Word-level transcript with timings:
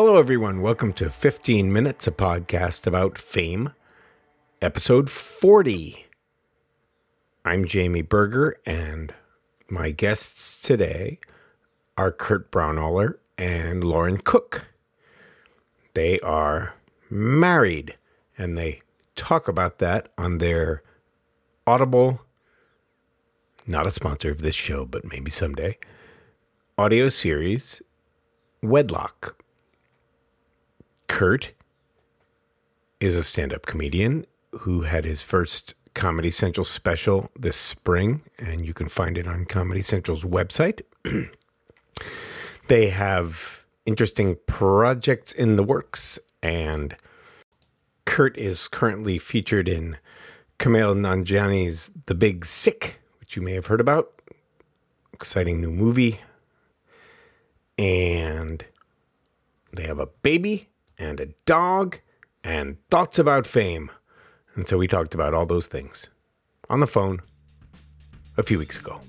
Hello, 0.00 0.16
everyone. 0.16 0.62
Welcome 0.62 0.92
to 0.92 1.10
15 1.10 1.72
Minutes, 1.72 2.06
a 2.06 2.12
podcast 2.12 2.86
about 2.86 3.18
fame, 3.18 3.72
episode 4.62 5.10
40. 5.10 6.06
I'm 7.44 7.64
Jamie 7.64 8.02
Berger, 8.02 8.60
and 8.64 9.12
my 9.68 9.90
guests 9.90 10.62
today 10.62 11.18
are 11.96 12.12
Kurt 12.12 12.52
Braunohler 12.52 13.14
and 13.36 13.82
Lauren 13.82 14.18
Cook. 14.18 14.66
They 15.94 16.20
are 16.20 16.74
married, 17.10 17.96
and 18.38 18.56
they 18.56 18.82
talk 19.16 19.48
about 19.48 19.80
that 19.80 20.12
on 20.16 20.38
their 20.38 20.84
Audible, 21.66 22.20
not 23.66 23.88
a 23.88 23.90
sponsor 23.90 24.30
of 24.30 24.42
this 24.42 24.54
show, 24.54 24.84
but 24.84 25.04
maybe 25.04 25.32
someday, 25.32 25.76
audio 26.78 27.08
series, 27.08 27.82
Wedlock. 28.62 29.42
Kurt 31.08 31.52
is 33.00 33.16
a 33.16 33.24
stand 33.24 33.52
up 33.52 33.66
comedian 33.66 34.26
who 34.60 34.82
had 34.82 35.04
his 35.04 35.22
first 35.22 35.74
Comedy 35.94 36.30
Central 36.30 36.64
special 36.64 37.30
this 37.36 37.56
spring, 37.56 38.22
and 38.38 38.64
you 38.64 38.72
can 38.72 38.88
find 38.88 39.18
it 39.18 39.26
on 39.26 39.44
Comedy 39.44 39.82
Central's 39.82 40.22
website. 40.22 40.82
they 42.68 42.88
have 42.90 43.64
interesting 43.84 44.36
projects 44.46 45.32
in 45.32 45.56
the 45.56 45.64
works, 45.64 46.18
and 46.42 46.94
Kurt 48.04 48.38
is 48.38 48.68
currently 48.68 49.18
featured 49.18 49.68
in 49.68 49.98
Kumail 50.58 50.96
Nanjiani's 50.96 51.90
The 52.06 52.14
Big 52.14 52.44
Sick, 52.44 53.00
which 53.18 53.34
you 53.34 53.42
may 53.42 53.54
have 53.54 53.66
heard 53.66 53.80
about. 53.80 54.12
Exciting 55.12 55.60
new 55.60 55.70
movie. 55.70 56.20
And 57.76 58.64
they 59.72 59.84
have 59.84 59.98
a 59.98 60.06
baby 60.06 60.68
and 60.98 61.20
a 61.20 61.26
dog 61.46 62.00
and 62.42 62.76
thoughts 62.90 63.18
about 63.18 63.46
fame. 63.46 63.90
And 64.54 64.68
so 64.68 64.78
we 64.78 64.88
talked 64.88 65.14
about 65.14 65.34
all 65.34 65.46
those 65.46 65.66
things 65.66 66.08
on 66.68 66.80
the 66.80 66.86
phone 66.86 67.20
a 68.36 68.42
few 68.42 68.58
weeks 68.58 68.78
ago. 68.78 69.00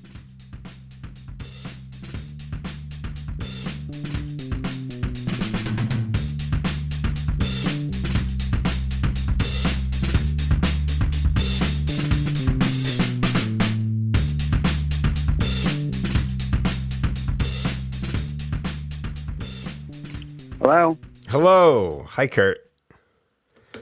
Hi, 22.20 22.28
Kurt. 22.28 22.70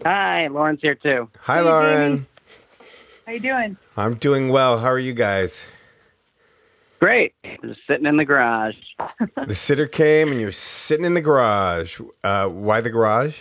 Hi, 0.05 0.45
Lauren's 0.45 0.79
here 0.79 0.93
too. 0.93 1.27
Hi, 1.39 1.55
Hey, 1.55 1.61
Lauren. 1.63 2.17
Jamie. 2.17 2.25
How 3.25 3.31
you 3.31 3.39
doing? 3.39 3.77
I'm 3.97 4.13
doing 4.13 4.49
well. 4.49 4.77
How 4.77 4.89
are 4.91 4.99
you 4.99 5.15
guys? 5.15 5.65
Great. 6.99 7.33
Just 7.65 7.79
sitting 7.87 8.05
in 8.05 8.17
the 8.17 8.25
garage. 8.25 8.75
The 9.47 9.55
sitter 9.55 9.87
came 9.87 10.31
and 10.31 10.39
you're 10.39 10.51
sitting 10.51 11.03
in 11.03 11.15
the 11.15 11.21
garage. 11.21 11.99
Uh, 12.23 12.47
why 12.49 12.79
the 12.79 12.91
garage? 12.91 13.39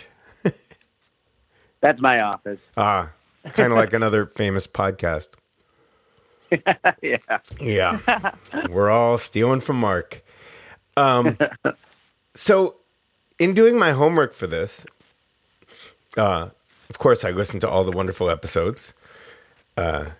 That's 1.81 2.01
my 2.01 2.21
office. 2.21 2.57
Ah, 2.75 3.11
kind 3.53 3.71
of 3.71 3.77
like 3.77 3.93
another 3.93 4.25
famous 4.25 4.65
podcast. 4.65 5.29
yeah. 7.03 7.17
Yeah. 7.61 8.31
We're 8.67 8.89
all 8.89 9.19
stealing 9.19 9.59
from 9.59 9.75
Mark. 9.79 10.23
Um, 10.95 11.37
so, 12.33 12.77
in 13.39 13.53
doing 13.53 13.77
my 13.77 13.91
homework 13.91 14.33
for 14.33 14.47
this, 14.47 14.85
uh, 16.17 16.49
of 16.89 16.97
course, 16.97 17.23
I 17.23 17.31
listened 17.31 17.61
to 17.61 17.69
all 17.69 17.83
the 17.83 17.91
wonderful 17.91 18.29
episodes 18.29 18.93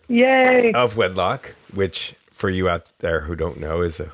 Yay! 0.07 0.72
of 0.73 0.95
Wedlock, 0.95 1.56
which, 1.73 2.16
for 2.31 2.50
you 2.50 2.69
out 2.69 2.88
there 3.00 3.22
who 3.22 3.35
don't 3.35 3.59
know, 3.59 3.81
is 3.81 4.00
a 4.00 4.11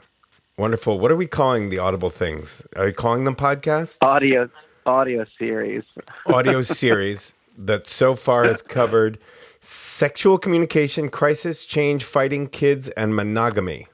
wonderful. 0.58 1.00
What 1.00 1.12
are 1.12 1.16
we 1.16 1.28
calling 1.28 1.70
the 1.70 1.80
audible 1.80 2.10
things? 2.10 2.66
Are 2.76 2.86
we 2.86 2.94
calling 2.94 3.24
them 3.26 3.36
podcasts? 3.36 3.98
Audio 4.02 4.50
audio 4.86 5.26
series. 5.38 5.84
Audio 6.28 6.62
series 6.84 7.34
that 7.58 7.88
so 7.88 8.16
far 8.16 8.46
has 8.46 8.62
covered 8.62 9.18
sexual 9.60 10.38
communication, 10.38 11.10
crisis, 11.10 11.66
change, 11.66 12.04
fighting, 12.04 12.48
kids, 12.48 12.90
and 12.90 13.16
monogamy. 13.16 13.88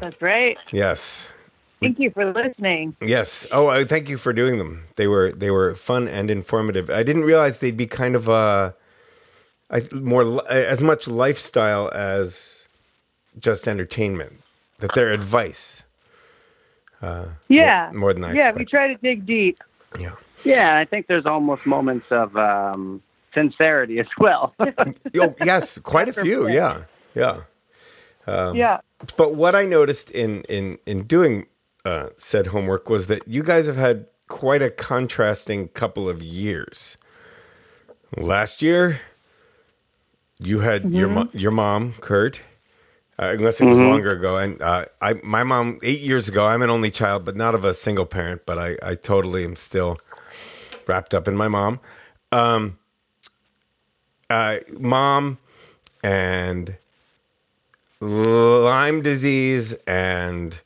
That's 0.00 0.20
right. 0.20 0.56
Yes. 0.72 1.32
Thank 1.82 1.98
you 1.98 2.10
for 2.10 2.32
listening. 2.32 2.96
Yes. 3.00 3.46
Oh, 3.50 3.66
uh, 3.66 3.84
thank 3.84 4.08
you 4.08 4.16
for 4.16 4.32
doing 4.32 4.58
them. 4.58 4.84
They 4.96 5.06
were 5.06 5.32
they 5.32 5.50
were 5.50 5.74
fun 5.74 6.08
and 6.08 6.30
informative. 6.30 6.88
I 6.90 7.02
didn't 7.02 7.24
realize 7.24 7.58
they'd 7.58 7.76
be 7.76 7.86
kind 7.86 8.14
of 8.14 8.28
uh, 8.28 8.72
I, 9.70 9.88
more 9.92 10.48
as 10.50 10.82
much 10.82 11.08
lifestyle 11.08 11.90
as 11.92 12.68
just 13.38 13.66
entertainment. 13.66 14.42
That 14.78 14.90
they're 14.94 15.12
advice. 15.12 15.84
Yeah. 17.48 17.90
more 17.92 18.12
than 18.12 18.24
I 18.24 18.32
Yeah, 18.32 18.52
we 18.52 18.64
try 18.64 18.88
to 18.88 18.96
dig 18.96 19.26
deep. 19.26 19.58
Yeah. 19.98 20.14
Yeah, 20.44 20.76
I 20.76 20.84
think 20.84 21.06
there's 21.06 21.26
almost 21.26 21.66
moments 21.66 22.06
of 22.10 22.36
um, 22.36 23.02
sincerity 23.34 23.98
as 24.00 24.06
well. 24.18 24.54
Oh, 25.20 25.34
yes, 25.44 25.78
quite 25.78 26.08
a 26.08 26.12
few. 26.12 26.48
Yeah. 26.52 26.84
Yeah. 27.14 27.42
Um, 28.26 28.56
yeah. 28.56 28.78
But 29.16 29.34
what 29.34 29.54
I 29.54 29.64
noticed 29.64 30.10
in 30.10 30.42
in 30.44 30.78
in 30.86 31.04
doing 31.04 31.46
uh, 31.84 32.08
said 32.16 32.48
homework 32.48 32.88
was 32.88 33.06
that 33.08 33.26
you 33.26 33.42
guys 33.42 33.66
have 33.66 33.76
had 33.76 34.06
quite 34.28 34.62
a 34.62 34.70
contrasting 34.70 35.68
couple 35.68 36.08
of 36.08 36.22
years. 36.22 36.96
Last 38.16 38.62
year, 38.62 39.00
you 40.38 40.60
had 40.60 40.90
your 40.90 41.08
mo- 41.08 41.28
your 41.32 41.50
mom, 41.50 41.94
Kurt, 42.00 42.42
uh, 43.18 43.32
unless 43.36 43.60
it 43.60 43.66
was 43.66 43.78
longer 43.78 44.12
ago, 44.12 44.36
and 44.36 44.60
uh, 44.60 44.86
I 45.00 45.14
my 45.24 45.44
mom 45.44 45.78
eight 45.82 46.00
years 46.00 46.28
ago. 46.28 46.46
I'm 46.46 46.62
an 46.62 46.70
only 46.70 46.90
child, 46.90 47.24
but 47.24 47.36
not 47.36 47.54
of 47.54 47.64
a 47.64 47.74
single 47.74 48.06
parent. 48.06 48.42
But 48.46 48.58
I 48.58 48.76
I 48.82 48.94
totally 48.94 49.44
am 49.44 49.56
still 49.56 49.98
wrapped 50.86 51.14
up 51.14 51.26
in 51.28 51.36
my 51.36 51.48
mom. 51.48 51.80
Um, 52.32 52.78
uh, 54.30 54.58
mom 54.78 55.38
and 56.02 56.76
Lyme 58.00 59.02
disease 59.02 59.74
and 59.86 60.60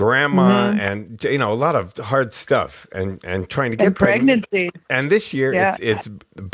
grandma 0.00 0.70
mm-hmm. 0.70 0.80
and 0.80 1.24
you 1.24 1.36
know 1.36 1.52
a 1.52 1.60
lot 1.66 1.76
of 1.76 1.94
hard 1.98 2.32
stuff 2.32 2.86
and 2.92 3.20
and 3.22 3.50
trying 3.50 3.70
to 3.70 3.76
get 3.76 3.88
And 3.88 3.96
pregnant. 3.96 4.48
pregnancy. 4.48 4.80
And 4.88 5.10
this 5.10 5.34
year 5.34 5.52
Yeah. 5.52 5.76
it's 5.78 6.08
it's 6.08 6.08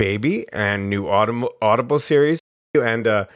baby 0.04 0.46
and 0.52 0.90
new 0.90 1.06
audible 1.08 1.52
audible 1.62 2.00
series 2.00 2.40
and 2.74 3.06
a 3.06 3.28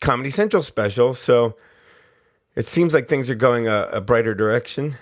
Comedy 0.00 0.30
Central 0.30 0.62
special. 0.62 1.12
So 1.12 1.56
it 2.56 2.66
seems 2.66 2.94
like 2.94 3.08
things 3.08 3.28
are 3.28 3.34
going 3.34 3.68
a, 3.68 3.88
a 3.92 4.00
brighter 4.00 4.34
direction. 4.34 4.96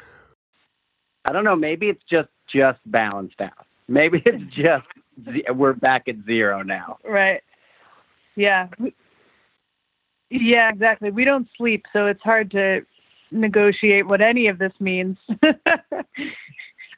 I 1.25 1.33
don't 1.33 1.45
know, 1.45 1.57
maybe 1.57 1.87
it's 1.89 2.03
just 2.11 2.29
just 2.53 2.81
balanced 2.87 3.41
out. 3.41 3.67
Maybe 3.87 4.21
it's 4.27 4.53
just 4.53 4.87
we're 5.55 5.75
back 5.75 6.09
at 6.09 6.17
zero 6.27 6.63
now. 6.63 6.99
Right. 7.05 7.43
Yeah. 8.35 8.67
Yeah, 10.29 10.71
exactly. 10.71 11.11
We 11.13 11.25
don't 11.25 11.47
sleep, 11.57 11.85
so 11.93 12.07
it's 12.07 12.23
hard 12.23 12.51
to 12.51 12.81
negotiate 13.31 14.07
what 14.07 14.21
any 14.21 14.47
of 14.49 14.59
this 14.59 14.73
means. 14.81 15.17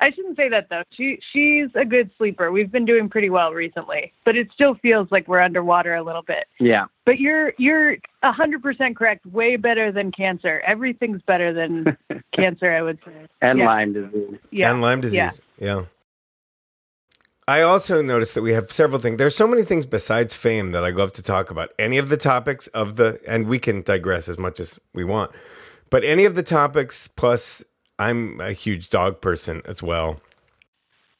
I 0.00 0.12
shouldn't 0.12 0.36
say 0.36 0.48
that 0.48 0.68
though. 0.70 0.82
She 0.96 1.18
she's 1.32 1.68
a 1.74 1.84
good 1.84 2.10
sleeper. 2.16 2.52
We've 2.52 2.70
been 2.70 2.84
doing 2.84 3.08
pretty 3.08 3.30
well 3.30 3.52
recently, 3.52 4.12
but 4.24 4.36
it 4.36 4.48
still 4.54 4.74
feels 4.76 5.08
like 5.10 5.26
we're 5.26 5.40
underwater 5.40 5.96
a 5.96 6.04
little 6.04 6.22
bit. 6.22 6.46
Yeah. 6.60 6.84
But 7.04 7.18
you're 7.18 7.52
you're 7.58 7.96
a 8.22 8.30
hundred 8.30 8.62
percent 8.62 8.96
correct. 8.96 9.26
Way 9.26 9.56
better 9.56 9.90
than 9.90 10.12
cancer. 10.12 10.62
Everything's 10.64 11.20
better 11.22 11.52
than 11.52 11.96
cancer. 12.36 12.70
I 12.72 12.82
would 12.82 12.98
say. 13.04 13.26
And 13.42 13.58
Yeah. 13.58 13.66
Lyme 13.66 13.92
disease. 13.92 14.38
Yeah. 14.52 14.70
and 14.70 14.80
Lyme 14.80 14.98
Yeah. 15.02 15.02
disease. 15.30 15.40
Yeah. 15.58 15.82
I 17.48 17.62
also 17.62 18.02
noticed 18.02 18.34
that 18.34 18.42
we 18.42 18.52
have 18.52 18.70
several 18.70 19.00
things. 19.00 19.16
There's 19.16 19.34
so 19.34 19.48
many 19.48 19.62
things 19.64 19.86
besides 19.86 20.34
fame 20.34 20.70
that 20.72 20.84
I 20.84 20.90
love 20.90 21.12
to 21.14 21.22
talk 21.22 21.50
about. 21.50 21.70
Any 21.78 21.96
of 21.96 22.10
the 22.10 22.18
topics 22.18 22.66
of 22.68 22.96
the, 22.96 23.18
and 23.26 23.46
we 23.48 23.58
can 23.58 23.80
digress 23.80 24.28
as 24.28 24.36
much 24.38 24.60
as 24.60 24.78
we 24.92 25.02
want, 25.02 25.30
but 25.90 26.04
any 26.04 26.24
of 26.24 26.34
the 26.34 26.42
topics, 26.42 27.08
plus 27.08 27.64
I'm 27.98 28.40
a 28.40 28.52
huge 28.52 28.90
dog 28.90 29.20
person 29.20 29.62
as 29.64 29.82
well. 29.82 30.20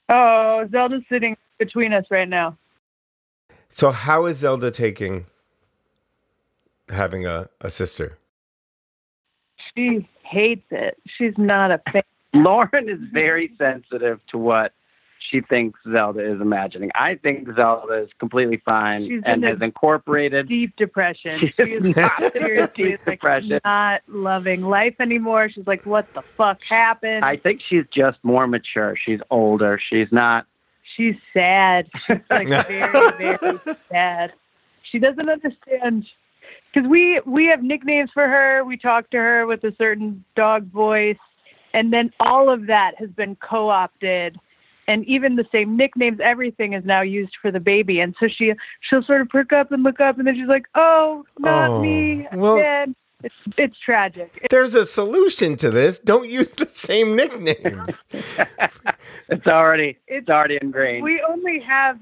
Oh, 0.09 0.67
Zelda's 0.70 1.03
sitting 1.11 1.37
between 1.59 1.93
us 1.93 2.05
right 2.11 2.29
now. 2.29 2.56
So, 3.69 3.91
how 3.91 4.26
is 4.26 4.38
Zelda 4.38 4.70
taking 4.70 5.26
having 6.88 7.26
a, 7.26 7.49
a 7.61 7.70
sister? 7.70 8.19
She 9.75 10.09
hates 10.23 10.67
it. 10.70 10.99
She's 11.06 11.35
not 11.37 11.70
a 11.70 11.81
fan. 11.93 12.03
Lauren 12.35 12.88
is 12.88 12.99
very 13.12 13.53
sensitive 13.56 14.20
to 14.31 14.38
what 14.38 14.73
she 15.30 15.40
thinks 15.40 15.78
Zelda 15.90 16.20
is 16.20 16.40
imagining. 16.40 16.90
I 16.94 17.16
think 17.16 17.48
Zelda 17.54 18.04
is 18.04 18.10
completely 18.19 18.62
fine 18.64 19.06
She's 19.08 19.22
and 19.25 19.42
has 19.44 19.58
incorporated. 19.60 20.48
Deep 20.48 20.75
depression. 20.76 21.38
She's 21.40 21.54
She 21.56 21.78
not 21.78 22.20
in 22.34 22.42
a 22.42 22.46
seriously 22.46 22.84
deep 22.84 23.06
like 23.06 23.62
not 23.64 24.02
loving 24.08 24.62
life 24.62 24.94
anymore. 25.00 25.50
She's 25.50 25.66
like, 25.66 25.84
what 25.84 26.06
the 26.14 26.22
fuck 26.36 26.58
happened? 26.69 27.25
I 27.25 27.36
think 27.36 27.60
she's 27.69 27.84
just 27.92 28.19
more 28.22 28.46
mature. 28.46 28.96
She's 29.04 29.20
older. 29.30 29.78
She's 29.90 30.08
not. 30.10 30.46
She's 30.96 31.16
sad. 31.32 31.88
She's 32.06 32.19
like 32.31 32.48
very, 32.48 33.12
very 33.19 33.58
sad. 33.90 34.32
She 34.90 34.98
doesn't 34.98 35.28
understand 35.28 36.06
because 36.72 36.88
we 36.88 37.20
we 37.26 37.46
have 37.46 37.62
nicknames 37.62 38.10
for 38.12 38.26
her. 38.26 38.64
We 38.64 38.76
talk 38.76 39.10
to 39.10 39.19
her 39.19 39.46
with 39.46 39.62
a 39.64 39.74
certain 39.76 40.24
dog 40.34 40.70
voice, 40.70 41.19
and 41.74 41.92
then 41.92 42.10
all 42.20 42.50
of 42.50 42.66
that 42.66 42.92
has 42.98 43.10
been 43.10 43.36
co-opted, 43.36 44.38
and 44.88 45.05
even 45.06 45.37
the 45.37 45.46
same 45.52 45.76
nicknames. 45.76 46.19
Everything 46.20 46.73
is 46.73 46.85
now 46.85 47.02
used 47.02 47.37
for 47.40 47.52
the 47.52 47.61
baby, 47.61 48.00
and 48.00 48.17
so 48.19 48.26
she 48.26 48.52
she'll 48.81 49.02
sort 49.05 49.20
of 49.20 49.29
perk 49.29 49.52
up 49.52 49.70
and 49.70 49.85
look 49.85 50.00
up, 50.00 50.19
and 50.19 50.26
then 50.26 50.35
she's 50.35 50.49
like, 50.49 50.67
"Oh, 50.75 51.25
not 51.38 51.70
Oh, 51.70 51.81
me 51.82 52.26
well- 52.32 52.56
again." 52.56 52.96
It's 53.25 53.35
it's 53.56 53.76
tragic. 53.85 54.46
There's 54.49 54.76
a 54.76 54.85
solution 54.85 55.56
to 55.56 55.70
this. 55.73 55.99
Don't 55.99 56.29
use 56.29 56.50
the 56.50 56.69
same 56.69 57.17
nicknames. 57.17 58.05
It's 59.29 59.46
already. 59.46 59.90
It's- 59.90 60.05
It's 60.20 60.29
already 60.29 60.58
ingrained. 60.61 61.02
We 61.05 61.20
only 61.29 61.58
have 61.61 61.99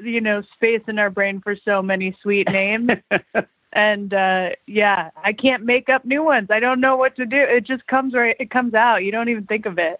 you 0.00 0.20
know 0.20 0.42
space 0.54 0.82
in 0.86 0.98
our 1.00 1.10
brain 1.10 1.40
for 1.40 1.56
so 1.64 1.82
many 1.82 2.16
sweet 2.22 2.48
names. 2.50 2.90
and 3.74 4.12
uh 4.12 4.50
yeah 4.66 5.08
i 5.24 5.32
can't 5.32 5.64
make 5.64 5.88
up 5.88 6.04
new 6.04 6.22
ones 6.22 6.48
i 6.50 6.60
don't 6.60 6.78
know 6.78 6.94
what 6.94 7.16
to 7.16 7.24
do 7.24 7.38
it 7.38 7.64
just 7.66 7.86
comes 7.86 8.12
right 8.12 8.36
it 8.38 8.50
comes 8.50 8.74
out 8.74 9.02
you 9.02 9.10
don't 9.10 9.30
even 9.30 9.46
think 9.46 9.64
of 9.64 9.78
it 9.78 9.98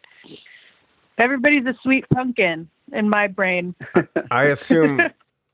everybody's 1.19 1.67
a 1.67 1.75
sweet 1.82 2.05
pumpkin 2.12 2.69
in 2.93 3.09
my 3.09 3.26
brain 3.26 3.75
I 4.31 4.44
assume 4.44 4.97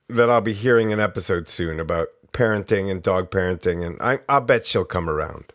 that 0.08 0.30
I'll 0.30 0.40
be 0.40 0.52
hearing 0.54 0.92
an 0.92 1.00
episode 1.00 1.48
soon 1.48 1.78
about 1.80 2.08
parenting 2.32 2.90
and 2.90 3.02
dog 3.02 3.30
parenting, 3.30 3.84
and 3.86 4.00
I, 4.00 4.20
I'll 4.28 4.40
bet 4.40 4.66
she'll 4.66 4.84
come 4.84 5.08
around. 5.08 5.52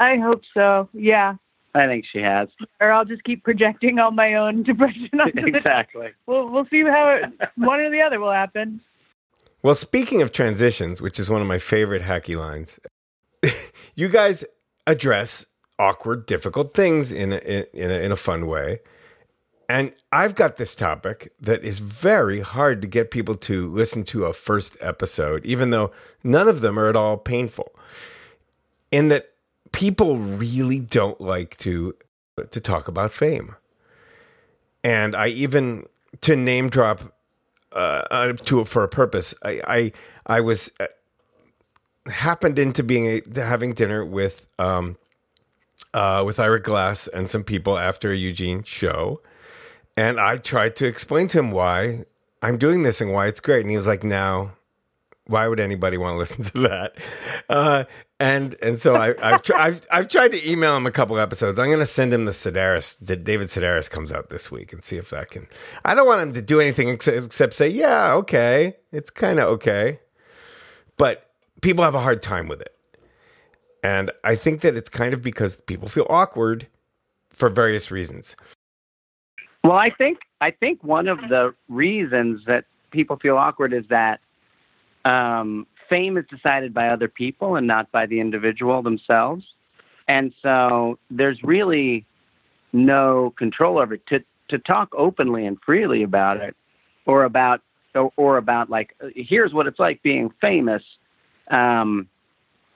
i 0.00 0.16
hope 0.16 0.42
so 0.54 0.88
yeah 0.92 1.34
I 1.74 1.86
think 1.86 2.04
she 2.12 2.18
has. 2.20 2.48
or 2.80 2.90
i'll 2.92 3.04
just 3.04 3.22
keep 3.24 3.44
projecting 3.44 3.98
all 3.98 4.10
my 4.10 4.34
own 4.34 4.62
depression 4.70 5.20
onto 5.20 5.40
the 5.50 5.58
exactly. 5.58 6.08
we'll 6.26 6.48
we'll 6.50 6.66
see 6.70 6.82
how 6.82 7.10
it, 7.22 7.48
one 7.56 7.80
or 7.80 7.90
the 7.90 8.00
other 8.02 8.18
will 8.20 8.32
happen 8.32 8.80
Well, 9.62 9.74
speaking 9.74 10.22
of 10.22 10.32
transitions, 10.32 11.02
which 11.02 11.18
is 11.20 11.28
one 11.28 11.42
of 11.42 11.46
my 11.46 11.58
favorite 11.58 12.02
hacky 12.02 12.34
lines, 12.36 12.80
you 13.94 14.08
guys 14.08 14.42
address 14.86 15.46
awkward, 15.78 16.24
difficult 16.26 16.72
things 16.74 17.12
in 17.12 17.32
a, 17.34 17.38
in, 17.38 17.66
in, 17.74 17.90
a, 17.90 17.94
in 17.94 18.10
a 18.12 18.16
fun 18.16 18.46
way. 18.46 18.78
And 19.70 19.92
I've 20.10 20.34
got 20.34 20.56
this 20.56 20.74
topic 20.74 21.32
that 21.40 21.62
is 21.62 21.78
very 21.78 22.40
hard 22.40 22.82
to 22.82 22.88
get 22.88 23.12
people 23.12 23.36
to 23.36 23.70
listen 23.70 24.02
to 24.06 24.24
a 24.24 24.32
first 24.32 24.76
episode, 24.80 25.46
even 25.46 25.70
though 25.70 25.92
none 26.24 26.48
of 26.48 26.60
them 26.60 26.76
are 26.76 26.88
at 26.88 26.96
all 26.96 27.16
painful. 27.16 27.72
In 28.90 29.10
that 29.10 29.30
people 29.70 30.16
really 30.16 30.80
don't 30.80 31.20
like 31.20 31.56
to 31.58 31.94
to 32.50 32.60
talk 32.60 32.88
about 32.88 33.12
fame. 33.12 33.54
And 34.82 35.14
I 35.14 35.28
even 35.28 35.86
to 36.22 36.34
name 36.34 36.68
drop 36.68 37.14
uh, 37.70 38.02
uh, 38.10 38.32
to 38.32 38.64
for 38.64 38.82
a 38.82 38.88
purpose. 38.88 39.36
I 39.44 39.60
I, 39.68 39.92
I 40.26 40.40
was 40.40 40.72
uh, 40.80 40.86
happened 42.10 42.58
into 42.58 42.82
being 42.82 43.06
a, 43.06 43.22
having 43.40 43.72
dinner 43.72 44.04
with 44.04 44.48
um 44.58 44.96
uh 45.94 46.24
with 46.26 46.40
Ira 46.40 46.60
Glass 46.60 47.06
and 47.06 47.30
some 47.30 47.44
people 47.44 47.78
after 47.78 48.10
a 48.10 48.16
Eugene 48.16 48.64
show, 48.64 49.20
and 49.96 50.20
I 50.20 50.36
tried 50.38 50.76
to 50.76 50.86
explain 50.86 51.28
to 51.28 51.38
him 51.38 51.50
why 51.50 52.04
I'm 52.42 52.58
doing 52.58 52.82
this 52.82 53.00
and 53.00 53.12
why 53.12 53.26
it's 53.26 53.40
great, 53.40 53.60
and 53.60 53.70
he 53.70 53.76
was 53.76 53.86
like, 53.86 54.02
"Now, 54.02 54.52
why 55.26 55.46
would 55.46 55.60
anybody 55.60 55.96
want 55.96 56.14
to 56.14 56.18
listen 56.18 56.42
to 56.42 56.58
that?" 56.68 56.96
Uh, 57.48 57.84
and 58.18 58.54
and 58.62 58.78
so 58.78 58.94
I, 58.94 59.14
I've, 59.20 59.42
tr- 59.42 59.56
I've 59.56 59.86
I've 59.90 60.08
tried 60.08 60.32
to 60.32 60.50
email 60.50 60.76
him 60.76 60.86
a 60.86 60.90
couple 60.90 61.18
episodes. 61.18 61.58
I'm 61.58 61.66
going 61.66 61.78
to 61.78 61.86
send 61.86 62.12
him 62.12 62.24
the 62.24 62.30
Sedaris. 62.30 62.98
David 63.24 63.48
Sedaris 63.48 63.90
comes 63.90 64.12
out 64.12 64.30
this 64.30 64.50
week 64.50 64.72
and 64.72 64.84
see 64.84 64.96
if 64.96 65.10
that 65.10 65.30
can. 65.30 65.46
I 65.84 65.94
don't 65.94 66.06
want 66.06 66.22
him 66.22 66.32
to 66.34 66.42
do 66.42 66.60
anything 66.60 66.88
except 66.88 67.54
say, 67.54 67.68
"Yeah, 67.68 68.14
okay, 68.14 68.76
it's 68.92 69.10
kind 69.10 69.38
of 69.38 69.48
okay," 69.48 70.00
but 70.96 71.30
people 71.60 71.84
have 71.84 71.94
a 71.94 72.00
hard 72.00 72.22
time 72.22 72.48
with 72.48 72.60
it, 72.60 72.74
and 73.82 74.10
I 74.22 74.36
think 74.36 74.60
that 74.62 74.76
it's 74.76 74.90
kind 74.90 75.14
of 75.14 75.22
because 75.22 75.56
people 75.56 75.88
feel 75.88 76.06
awkward 76.08 76.68
for 77.30 77.48
various 77.48 77.90
reasons. 77.90 78.36
Well, 79.62 79.76
I 79.76 79.90
think 79.90 80.20
I 80.40 80.50
think 80.50 80.82
one 80.82 81.06
of 81.08 81.18
the 81.28 81.54
reasons 81.68 82.42
that 82.46 82.64
people 82.90 83.16
feel 83.16 83.36
awkward 83.36 83.72
is 83.72 83.84
that 83.90 84.20
um, 85.04 85.66
fame 85.88 86.16
is 86.16 86.24
decided 86.30 86.72
by 86.72 86.88
other 86.88 87.08
people 87.08 87.56
and 87.56 87.66
not 87.66 87.90
by 87.92 88.06
the 88.06 88.20
individual 88.20 88.82
themselves, 88.82 89.44
and 90.08 90.32
so 90.42 90.98
there's 91.10 91.42
really 91.42 92.06
no 92.72 93.34
control 93.36 93.78
over 93.78 93.94
it. 93.94 94.06
To 94.08 94.20
to 94.48 94.58
talk 94.58 94.94
openly 94.96 95.46
and 95.46 95.58
freely 95.64 96.02
about 96.02 96.38
it, 96.38 96.56
or 97.06 97.24
about 97.24 97.60
or, 97.94 98.12
or 98.16 98.36
about 98.38 98.70
like 98.70 98.96
here's 99.14 99.52
what 99.52 99.66
it's 99.66 99.78
like 99.78 100.02
being 100.02 100.32
famous. 100.40 100.82
Um, 101.50 102.08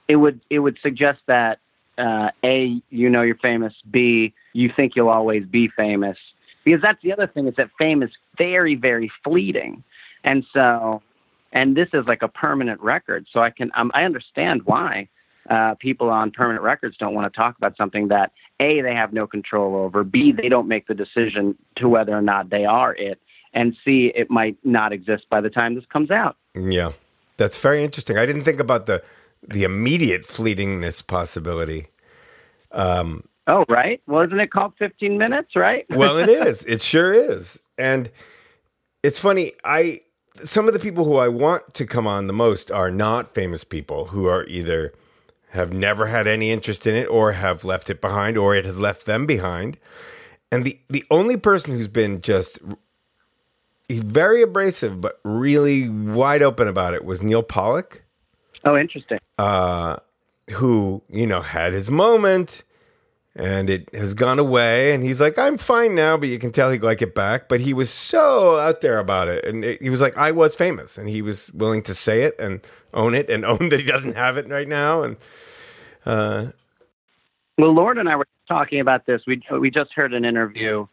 it 0.07 0.17
would 0.17 0.39
it 0.51 0.59
would 0.59 0.77
suggest 0.83 1.21
that 1.25 1.57
uh, 1.97 2.29
a 2.43 2.79
you 2.91 3.09
know 3.09 3.23
you're 3.23 3.37
famous, 3.37 3.73
b 3.89 4.33
you 4.53 4.71
think 4.75 4.95
you'll 4.95 5.09
always 5.09 5.45
be 5.47 5.67
famous 5.75 6.17
because 6.65 6.81
that's 6.81 7.01
the 7.01 7.13
other 7.13 7.27
thing 7.27 7.47
is 7.47 7.53
that 7.55 7.69
fame 7.79 8.03
is 8.03 8.09
very 8.37 8.75
very 8.75 9.11
fleeting 9.23 9.83
and 10.23 10.43
so 10.53 11.01
and 11.53 11.77
this 11.77 11.87
is 11.93 12.05
like 12.05 12.21
a 12.21 12.27
permanent 12.27 12.81
record 12.81 13.25
so 13.31 13.39
i 13.39 13.49
can 13.49 13.71
um, 13.75 13.91
i 13.93 14.03
understand 14.03 14.61
why 14.65 15.07
uh, 15.47 15.75
people 15.79 16.09
on 16.09 16.31
permanent 16.31 16.63
records 16.63 16.97
don't 16.97 17.13
want 17.13 17.31
to 17.31 17.37
talk 17.37 17.55
about 17.57 17.77
something 17.77 18.07
that 18.07 18.31
a 18.59 18.81
they 18.81 18.93
have 18.93 19.13
no 19.13 19.25
control 19.27 19.75
over 19.75 20.03
b 20.03 20.33
they 20.35 20.49
don't 20.49 20.67
make 20.67 20.87
the 20.87 20.95
decision 20.95 21.55
to 21.77 21.87
whether 21.87 22.13
or 22.13 22.21
not 22.21 22.49
they 22.49 22.65
are 22.65 22.93
it 22.95 23.19
and 23.53 23.75
c 23.85 24.11
it 24.15 24.29
might 24.29 24.57
not 24.63 24.91
exist 24.91 25.23
by 25.29 25.39
the 25.39 25.49
time 25.49 25.75
this 25.75 25.85
comes 25.91 26.11
out 26.11 26.35
Yeah, 26.55 26.93
that's 27.37 27.57
very 27.57 27.83
interesting. 27.83 28.17
I 28.17 28.25
didn't 28.25 28.43
think 28.43 28.59
about 28.59 28.85
the 28.85 29.03
the 29.47 29.63
immediate 29.63 30.23
fleetingness 30.23 31.05
possibility. 31.05 31.87
Um, 32.71 33.23
oh 33.47 33.65
right 33.69 34.01
well 34.07 34.23
isn't 34.23 34.39
it 34.39 34.51
called 34.51 34.73
15 34.79 35.17
minutes 35.17 35.55
right 35.55 35.85
well, 35.89 36.17
it 36.17 36.29
is. 36.29 36.63
It 36.63 36.81
sure 36.81 37.13
is. 37.13 37.61
And 37.77 38.11
it's 39.03 39.19
funny. 39.19 39.53
I 39.63 40.01
some 40.43 40.67
of 40.67 40.73
the 40.73 40.79
people 40.79 41.05
who 41.05 41.17
I 41.17 41.27
want 41.27 41.73
to 41.75 41.85
come 41.85 42.07
on 42.07 42.27
the 42.27 42.33
most 42.33 42.71
are 42.71 42.91
not 42.91 43.33
famous 43.33 43.63
people 43.63 44.05
who 44.05 44.27
are 44.27 44.45
either 44.45 44.93
have 45.51 45.71
never 45.71 46.07
had 46.07 46.27
any 46.27 46.51
interest 46.51 46.85
in 46.85 46.95
it 46.95 47.05
or 47.05 47.33
have 47.33 47.63
left 47.63 47.89
it 47.89 48.01
behind 48.01 48.37
or 48.37 48.55
it 48.55 48.65
has 48.65 48.79
left 48.79 49.05
them 49.05 49.25
behind. 49.25 49.77
And 50.51 50.65
the 50.65 50.79
the 50.89 51.05
only 51.09 51.37
person 51.37 51.73
who's 51.73 51.87
been 51.87 52.21
just 52.21 52.59
very 53.89 54.41
abrasive 54.41 54.99
but 54.99 55.19
really 55.23 55.87
wide 55.87 56.41
open 56.41 56.67
about 56.67 56.93
it 56.93 57.05
was 57.05 57.21
Neal 57.21 57.43
Pollack 57.43 58.03
oh 58.63 58.75
interesting 58.75 59.19
uh, 59.37 59.97
who 60.51 61.03
you 61.09 61.27
know 61.27 61.41
had 61.41 61.73
his 61.73 61.89
moment 61.89 62.63
and 63.35 63.69
it 63.69 63.93
has 63.93 64.13
gone 64.13 64.39
away 64.39 64.93
and 64.93 65.03
he's 65.03 65.19
like 65.19 65.37
i'm 65.37 65.57
fine 65.57 65.93
now 65.93 66.15
but 66.15 66.29
you 66.29 66.39
can 66.39 66.51
tell 66.51 66.71
he'd 66.71 66.81
like 66.81 67.01
it 67.01 67.13
back 67.13 67.49
but 67.49 67.59
he 67.59 67.73
was 67.73 67.89
so 67.89 68.57
out 68.57 68.81
there 68.81 68.97
about 68.97 69.27
it 69.27 69.43
and 69.43 69.65
it, 69.65 69.81
he 69.81 69.89
was 69.89 70.01
like 70.01 70.15
i 70.17 70.31
was 70.31 70.55
famous 70.55 70.97
and 70.97 71.09
he 71.09 71.21
was 71.21 71.51
willing 71.53 71.83
to 71.83 71.93
say 71.93 72.23
it 72.23 72.33
and 72.39 72.61
own 72.93 73.13
it 73.13 73.29
and 73.29 73.43
own 73.45 73.69
that 73.69 73.79
he 73.79 73.85
doesn't 73.85 74.15
have 74.15 74.37
it 74.37 74.47
right 74.49 74.67
now 74.67 75.03
and 75.03 75.17
uh, 76.05 76.47
Well, 77.57 77.73
Lauren 77.73 77.97
and 77.97 78.09
I 78.09 78.15
were 78.15 78.27
talking 78.47 78.79
about 78.79 79.05
this. 79.05 79.21
We 79.27 79.41
we 79.59 79.71
just 79.71 79.91
heard 79.93 80.13
an 80.13 80.25
interview 80.25 80.87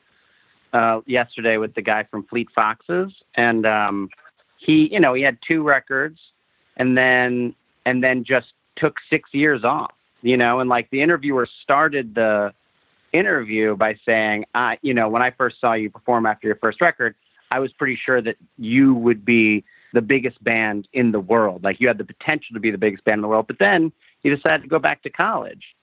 uh, 0.73 1.01
yesterday 1.07 1.59
with 1.59 1.75
the 1.75 1.83
guy 1.83 2.05
from 2.05 2.25
Fleet 2.25 2.49
Foxes, 2.55 3.13
and 3.37 3.67
um, 3.67 4.09
he, 4.59 4.89
you 4.91 5.01
know, 5.01 5.15
he 5.15 5.23
had 5.23 5.39
two 5.47 5.63
records, 5.63 6.19
and 6.77 6.97
then 6.97 7.55
and 7.85 8.03
then 8.03 8.25
just 8.25 8.49
took 8.77 8.97
six 9.11 9.31
years 9.33 9.65
off. 9.65 9.93
You 10.23 10.37
know, 10.37 10.61
and 10.61 10.71
like 10.71 10.89
the 10.91 11.03
interviewer 11.03 11.49
started 11.63 12.15
the 12.15 12.53
interview 13.13 13.77
by 13.77 13.97
saying, 14.07 14.47
"I, 14.55 14.79
you 14.83 14.95
know, 14.95 15.09
when 15.09 15.23
I 15.23 15.31
first 15.33 15.61
saw 15.61 15.75
you 15.75 15.91
perform 15.91 16.27
after 16.27 16.47
your 16.47 16.57
first 16.57 16.81
record, 16.81 17.15
I 17.51 17.59
was 17.59 17.73
pretty 17.73 17.99
sure 18.03 18.23
that 18.23 18.37
you 18.57 18.95
would 18.95 19.25
be 19.25 19.65
the 19.93 20.01
biggest 20.01 20.43
band 20.43 20.89
in 20.93 21.13
the 21.13 21.21
world. 21.21 21.63
Like 21.65 21.81
you 21.81 21.89
had 21.89 21.99
the 21.99 22.05
potential 22.05 22.55
to 22.55 22.61
be 22.61 22.71
the 22.71 22.79
biggest 22.79 23.05
band 23.05 23.19
in 23.19 23.23
the 23.23 23.29
world, 23.29 23.47
but 23.47 23.59
then 23.59 23.93
you 24.23 24.35
decided 24.35 24.63
to 24.63 24.69
go 24.69 24.79
back 24.79 25.03
to 25.03 25.11
college." 25.11 25.75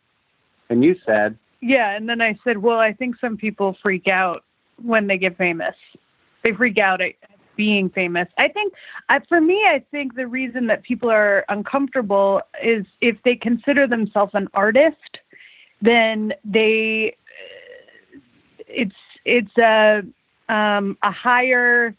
And 0.70 0.84
you 0.84 0.96
said, 1.06 1.38
Yeah, 1.62 1.96
and 1.96 2.08
then 2.08 2.22
I 2.22 2.38
said, 2.44 2.60
well, 2.60 2.80
I 2.80 2.94
think 2.94 3.18
some 3.20 3.38
people 3.38 3.76
freak 3.82 4.08
out 4.08 4.44
when 4.82 5.08
they 5.08 5.18
get 5.18 5.38
famous. 5.38 5.76
They 6.44 6.54
freak 6.54 6.78
out 6.78 7.02
at 7.02 7.14
being 7.60 7.90
famous. 7.90 8.30
I 8.38 8.48
think, 8.48 8.74
I, 9.10 9.20
for 9.28 9.42
me, 9.42 9.66
I 9.68 9.84
think 9.92 10.16
the 10.16 10.28
reason 10.28 10.68
that 10.68 10.82
people 10.82 11.12
are 11.12 11.44
uncomfortable 11.50 12.42
is 12.64 12.86
if 13.02 13.18
they 13.26 13.36
consider 13.36 13.86
themselves 13.86 14.32
an 14.34 14.48
artist, 14.54 15.14
then 15.82 16.32
they, 16.46 17.18
it's 18.66 18.96
it's 19.26 19.58
a 19.58 20.04
um, 20.48 20.98
a 21.04 21.12
higher 21.12 21.94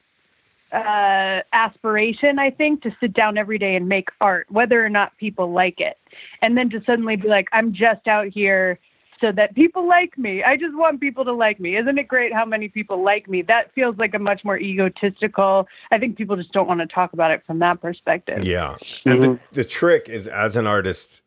uh, 0.73 1.41
aspiration, 1.53 2.39
I 2.39 2.51
think, 2.51 2.81
to 2.85 2.97
sit 2.99 3.13
down 3.13 3.37
every 3.37 3.59
day 3.59 3.77
and 3.77 3.87
make 3.87 4.09
art, 4.23 4.47
whether 4.49 4.83
or 4.83 4.89
not 4.89 5.15
people 5.19 5.53
like 5.53 5.79
it. 5.79 5.99
And 6.41 6.57
then 6.57 6.71
to 6.71 6.83
suddenly 6.87 7.17
be 7.17 7.29
like, 7.29 7.49
I'm 7.53 7.75
just 7.75 8.09
out 8.09 8.29
here 8.29 8.79
so 9.21 9.33
that 9.33 9.55
people 9.55 9.87
like 9.87 10.17
me. 10.17 10.43
I 10.43 10.57
just 10.57 10.75
want 10.75 11.01
people 11.01 11.25
to 11.25 11.33
like 11.33 11.61
me. 11.61 11.77
Isn't 11.77 11.99
it 11.99 12.09
great 12.09 12.33
how 12.33 12.45
many 12.45 12.69
people 12.69 13.05
like 13.05 13.29
me? 13.29 13.43
That 13.43 13.73
feels 13.75 13.97
like 13.99 14.15
a 14.15 14.19
much 14.19 14.45
more 14.45 14.59
egotistical. 14.59 15.69
I 15.91 15.99
think 15.99 16.17
people 16.17 16.37
just 16.37 16.53
don't 16.53 16.67
want 16.67 16.81
to 16.81 16.87
talk 16.87 17.13
about 17.13 17.31
it 17.31 17.43
from 17.47 17.59
that 17.59 17.81
perspective. 17.81 18.45
Yeah. 18.45 18.77
And 19.05 19.23
the, 19.23 19.41
the 19.53 19.65
trick 19.65 20.09
is 20.09 20.27
as 20.27 20.57
an 20.57 20.67
artist 20.67 21.21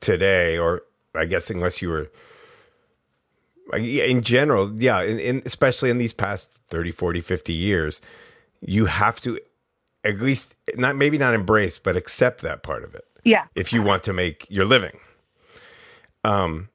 today, 0.00 0.58
or 0.58 0.82
I 1.14 1.24
guess 1.24 1.50
unless 1.50 1.80
you 1.80 1.88
were 1.88 2.10
in 3.72 4.22
general, 4.22 4.72
yeah, 4.82 5.00
in, 5.02 5.18
in, 5.18 5.42
especially 5.46 5.88
in 5.88 5.98
these 5.98 6.12
past 6.12 6.50
30, 6.68 6.90
40, 6.90 7.20
50 7.20 7.52
years, 7.52 8.00
you 8.60 8.86
have 8.86 9.20
to 9.22 9.38
at 10.04 10.20
least 10.20 10.54
not 10.74 10.96
maybe 10.96 11.16
not 11.16 11.32
embrace, 11.32 11.78
but 11.78 11.96
accept 11.96 12.42
that 12.42 12.62
part 12.62 12.84
of 12.84 12.94
it. 12.94 13.04
Yeah. 13.24 13.46
If 13.54 13.72
you 13.72 13.82
want 13.82 14.02
to 14.04 14.12
make 14.12 14.46
your 14.50 14.64
living. 14.64 14.98
Um 16.24 16.68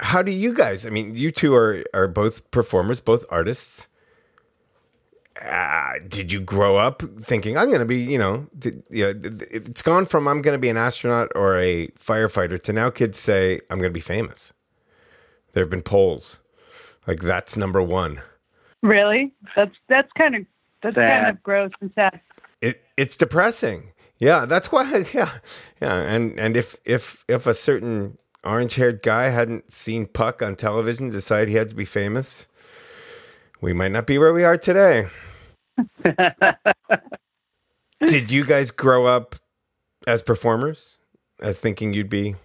how 0.00 0.22
do 0.22 0.32
you 0.32 0.54
guys 0.54 0.86
i 0.86 0.90
mean 0.90 1.14
you 1.14 1.30
two 1.30 1.54
are 1.54 1.84
are 1.94 2.08
both 2.08 2.50
performers 2.50 3.00
both 3.00 3.24
artists 3.30 3.86
uh, 5.42 5.94
did 6.08 6.32
you 6.32 6.40
grow 6.40 6.76
up 6.76 7.02
thinking 7.22 7.56
i'm 7.56 7.68
going 7.68 7.78
to 7.80 7.86
be 7.86 7.96
you 7.96 8.18
know 8.18 8.46
did, 8.58 8.82
you 8.90 9.04
know 9.06 9.30
it's 9.50 9.82
gone 9.82 10.04
from 10.04 10.28
i'm 10.28 10.42
going 10.42 10.52
to 10.54 10.58
be 10.58 10.68
an 10.68 10.76
astronaut 10.76 11.30
or 11.34 11.56
a 11.58 11.88
firefighter 11.98 12.60
to 12.60 12.72
now 12.72 12.90
kids 12.90 13.18
say 13.18 13.60
i'm 13.70 13.78
going 13.78 13.90
to 13.90 13.94
be 13.94 14.00
famous 14.00 14.52
there 15.52 15.62
have 15.62 15.70
been 15.70 15.82
polls 15.82 16.38
like 17.06 17.20
that's 17.20 17.56
number 17.56 17.82
one 17.82 18.20
Really? 18.82 19.32
That's 19.56 19.74
that's 19.88 20.08
kind 20.16 20.34
of 20.36 20.46
that's 20.82 20.94
Sad. 20.94 21.24
kind 21.24 21.36
of 21.36 21.42
gross 21.42 21.70
and 21.80 21.90
sad. 21.94 22.20
it 22.62 22.82
it's 22.96 23.16
depressing. 23.16 23.92
Yeah, 24.18 24.46
that's 24.46 24.72
why. 24.72 25.04
Yeah, 25.14 25.32
yeah, 25.80 25.94
and 25.96 26.38
and 26.38 26.56
if 26.56 26.76
if 26.84 27.24
if 27.28 27.46
a 27.46 27.54
certain 27.54 28.16
orange 28.44 28.74
haired 28.76 29.02
guy 29.02 29.28
hadn't 29.28 29.72
seen 29.72 30.06
Puck 30.06 30.42
on 30.42 30.56
television, 30.56 31.08
decide 31.10 31.48
he 31.48 31.54
had 31.54 31.70
to 31.70 31.76
be 31.76 31.84
famous, 31.84 32.48
we 33.60 33.72
might 33.72 33.92
not 33.92 34.06
be 34.06 34.18
where 34.18 34.32
we 34.32 34.44
are 34.44 34.56
today. 34.56 35.08
Did 38.06 38.30
you 38.30 38.44
guys 38.44 38.70
grow 38.70 39.06
up 39.06 39.36
as 40.06 40.22
performers, 40.22 40.96
as 41.40 41.58
thinking 41.58 41.92
you'd 41.92 42.08
be? 42.08 42.36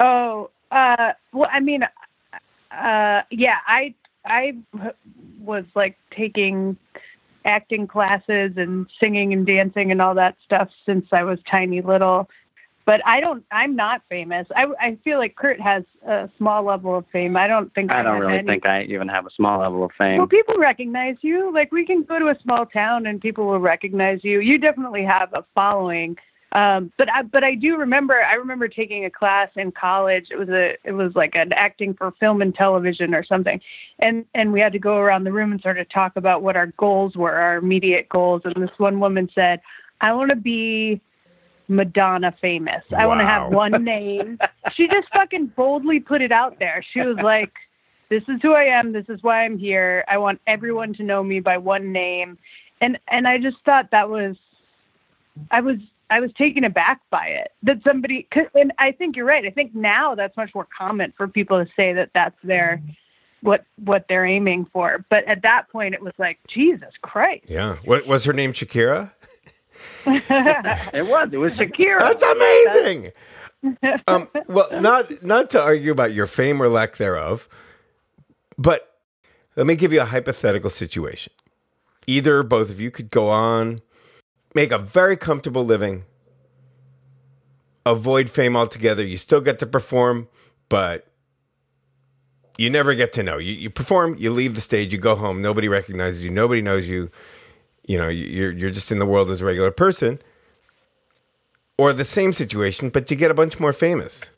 Oh, 0.00 0.50
uh, 0.70 1.12
well, 1.32 1.50
I 1.52 1.60
mean, 1.60 1.82
uh, 1.82 3.22
yeah, 3.30 3.58
I 3.66 3.94
I 4.24 4.54
was 5.40 5.64
like 5.74 5.96
taking 6.16 6.76
acting 7.44 7.86
classes 7.86 8.52
and 8.56 8.86
singing 8.98 9.32
and 9.32 9.46
dancing 9.46 9.90
and 9.90 10.00
all 10.00 10.14
that 10.14 10.36
stuff 10.44 10.68
since 10.86 11.06
I 11.12 11.22
was 11.24 11.38
tiny 11.50 11.82
little. 11.82 12.28
But 12.86 13.00
I 13.06 13.20
don't. 13.20 13.44
I'm 13.50 13.74
not 13.74 14.02
famous. 14.10 14.46
I 14.54 14.66
I 14.78 14.98
feel 15.04 15.18
like 15.18 15.36
Kurt 15.36 15.58
has 15.60 15.84
a 16.06 16.28
small 16.36 16.64
level 16.64 16.98
of 16.98 17.06
fame. 17.12 17.36
I 17.36 17.46
don't 17.46 17.72
think 17.74 17.94
I 17.94 18.02
don't 18.02 18.20
really 18.20 18.38
any. 18.38 18.46
think 18.46 18.66
I 18.66 18.82
even 18.84 19.08
have 19.08 19.26
a 19.26 19.30
small 19.34 19.60
level 19.60 19.84
of 19.84 19.90
fame. 19.96 20.18
Well, 20.18 20.26
people 20.26 20.56
recognize 20.58 21.16
you. 21.22 21.52
Like 21.52 21.72
we 21.72 21.86
can 21.86 22.02
go 22.02 22.18
to 22.18 22.26
a 22.26 22.36
small 22.42 22.66
town 22.66 23.06
and 23.06 23.20
people 23.20 23.46
will 23.46 23.58
recognize 23.58 24.20
you. 24.22 24.40
You 24.40 24.58
definitely 24.58 25.04
have 25.04 25.32
a 25.32 25.44
following. 25.54 26.16
Um, 26.54 26.92
but 26.98 27.08
I, 27.10 27.22
but 27.22 27.42
I 27.42 27.56
do 27.56 27.76
remember. 27.76 28.22
I 28.22 28.34
remember 28.34 28.68
taking 28.68 29.04
a 29.04 29.10
class 29.10 29.48
in 29.56 29.72
college. 29.72 30.26
It 30.30 30.36
was 30.36 30.48
a 30.50 30.74
it 30.84 30.92
was 30.92 31.12
like 31.16 31.34
an 31.34 31.52
acting 31.52 31.94
for 31.94 32.12
film 32.20 32.42
and 32.42 32.54
television 32.54 33.12
or 33.12 33.24
something, 33.24 33.60
and 34.00 34.24
and 34.34 34.52
we 34.52 34.60
had 34.60 34.72
to 34.72 34.78
go 34.78 34.96
around 34.98 35.24
the 35.24 35.32
room 35.32 35.50
and 35.50 35.60
sort 35.60 35.78
of 35.78 35.88
talk 35.88 36.12
about 36.16 36.42
what 36.42 36.54
our 36.54 36.68
goals 36.78 37.16
were, 37.16 37.32
our 37.32 37.56
immediate 37.56 38.08
goals. 38.08 38.42
And 38.44 38.54
this 38.62 38.78
one 38.78 39.00
woman 39.00 39.28
said, 39.34 39.60
"I 40.00 40.12
want 40.12 40.30
to 40.30 40.36
be." 40.36 41.00
Madonna 41.68 42.34
famous. 42.40 42.82
I 42.96 43.06
want 43.06 43.20
to 43.20 43.26
have 43.26 43.52
one 43.52 43.84
name. 43.84 44.38
she 44.74 44.86
just 44.86 45.08
fucking 45.12 45.52
boldly 45.56 46.00
put 46.00 46.22
it 46.22 46.32
out 46.32 46.58
there. 46.58 46.84
She 46.92 47.00
was 47.00 47.16
like, 47.22 47.52
this 48.10 48.22
is 48.28 48.40
who 48.42 48.52
I 48.52 48.64
am. 48.64 48.92
This 48.92 49.06
is 49.08 49.22
why 49.22 49.44
I'm 49.44 49.58
here. 49.58 50.04
I 50.08 50.18
want 50.18 50.40
everyone 50.46 50.94
to 50.94 51.02
know 51.02 51.22
me 51.22 51.40
by 51.40 51.58
one 51.58 51.92
name. 51.92 52.38
And 52.80 52.98
and 53.08 53.26
I 53.26 53.38
just 53.38 53.56
thought 53.64 53.90
that 53.92 54.10
was 54.10 54.36
I 55.50 55.60
was 55.60 55.78
I 56.10 56.20
was 56.20 56.30
taken 56.36 56.64
aback 56.64 57.00
by 57.10 57.26
it 57.26 57.52
that 57.62 57.80
somebody 57.84 58.28
and 58.54 58.72
I 58.78 58.92
think 58.92 59.16
you're 59.16 59.24
right. 59.24 59.44
I 59.44 59.50
think 59.50 59.74
now 59.74 60.14
that's 60.14 60.36
much 60.36 60.54
more 60.54 60.68
common 60.76 61.12
for 61.16 61.26
people 61.26 61.64
to 61.64 61.70
say 61.74 61.92
that 61.94 62.10
that's 62.14 62.36
their 62.44 62.82
what 63.40 63.64
what 63.84 64.04
they're 64.08 64.26
aiming 64.26 64.66
for. 64.72 65.04
But 65.08 65.24
at 65.26 65.42
that 65.42 65.70
point 65.70 65.94
it 65.94 66.02
was 66.02 66.12
like 66.18 66.38
Jesus 66.48 66.92
Christ. 67.02 67.44
Yeah. 67.48 67.76
What 67.84 68.06
was 68.06 68.24
her 68.24 68.32
name? 68.32 68.52
Shakira. 68.52 69.12
It 70.06 71.06
was. 71.06 71.28
It 71.32 71.38
was 71.38 71.52
Shakira. 71.54 71.98
That's 71.98 72.22
amazing. 72.22 73.12
um, 74.06 74.28
well, 74.46 74.68
not 74.80 75.22
not 75.22 75.50
to 75.50 75.62
argue 75.62 75.90
about 75.90 76.12
your 76.12 76.26
fame 76.26 76.62
or 76.62 76.68
lack 76.68 76.96
thereof, 76.96 77.48
but 78.58 78.98
let 79.56 79.66
me 79.66 79.76
give 79.76 79.92
you 79.92 80.02
a 80.02 80.06
hypothetical 80.06 80.70
situation. 80.70 81.32
Either 82.06 82.42
both 82.42 82.68
of 82.68 82.80
you 82.80 82.90
could 82.90 83.10
go 83.10 83.30
on, 83.30 83.80
make 84.54 84.72
a 84.72 84.78
very 84.78 85.16
comfortable 85.16 85.64
living, 85.64 86.04
avoid 87.86 88.28
fame 88.28 88.56
altogether. 88.56 89.02
You 89.02 89.16
still 89.16 89.40
get 89.40 89.58
to 89.60 89.66
perform, 89.66 90.28
but 90.68 91.06
you 92.58 92.70
never 92.70 92.94
get 92.94 93.12
to 93.14 93.22
know. 93.22 93.38
You, 93.38 93.52
you 93.52 93.70
perform, 93.70 94.16
you 94.18 94.30
leave 94.30 94.54
the 94.54 94.60
stage, 94.60 94.92
you 94.92 94.98
go 94.98 95.14
home. 95.14 95.40
Nobody 95.42 95.68
recognizes 95.68 96.24
you. 96.24 96.30
Nobody 96.30 96.62
knows 96.62 96.88
you. 96.88 97.10
You 97.86 97.98
know, 97.98 98.08
you- 98.08 98.26
you're 98.26 98.52
you're 98.52 98.70
just 98.70 98.90
in 98.90 98.98
the 98.98 99.06
world 99.06 99.30
as 99.30 99.40
a 99.40 99.44
regular 99.44 99.70
person 99.70 100.18
or 101.76 101.92
the 101.92 102.04
same 102.04 102.32
situation, 102.32 102.88
but 102.90 103.10
you 103.10 103.16
get 103.16 103.30
a 103.30 103.34
bunch 103.34 103.60
more 103.60 103.72
famous. 103.72 104.30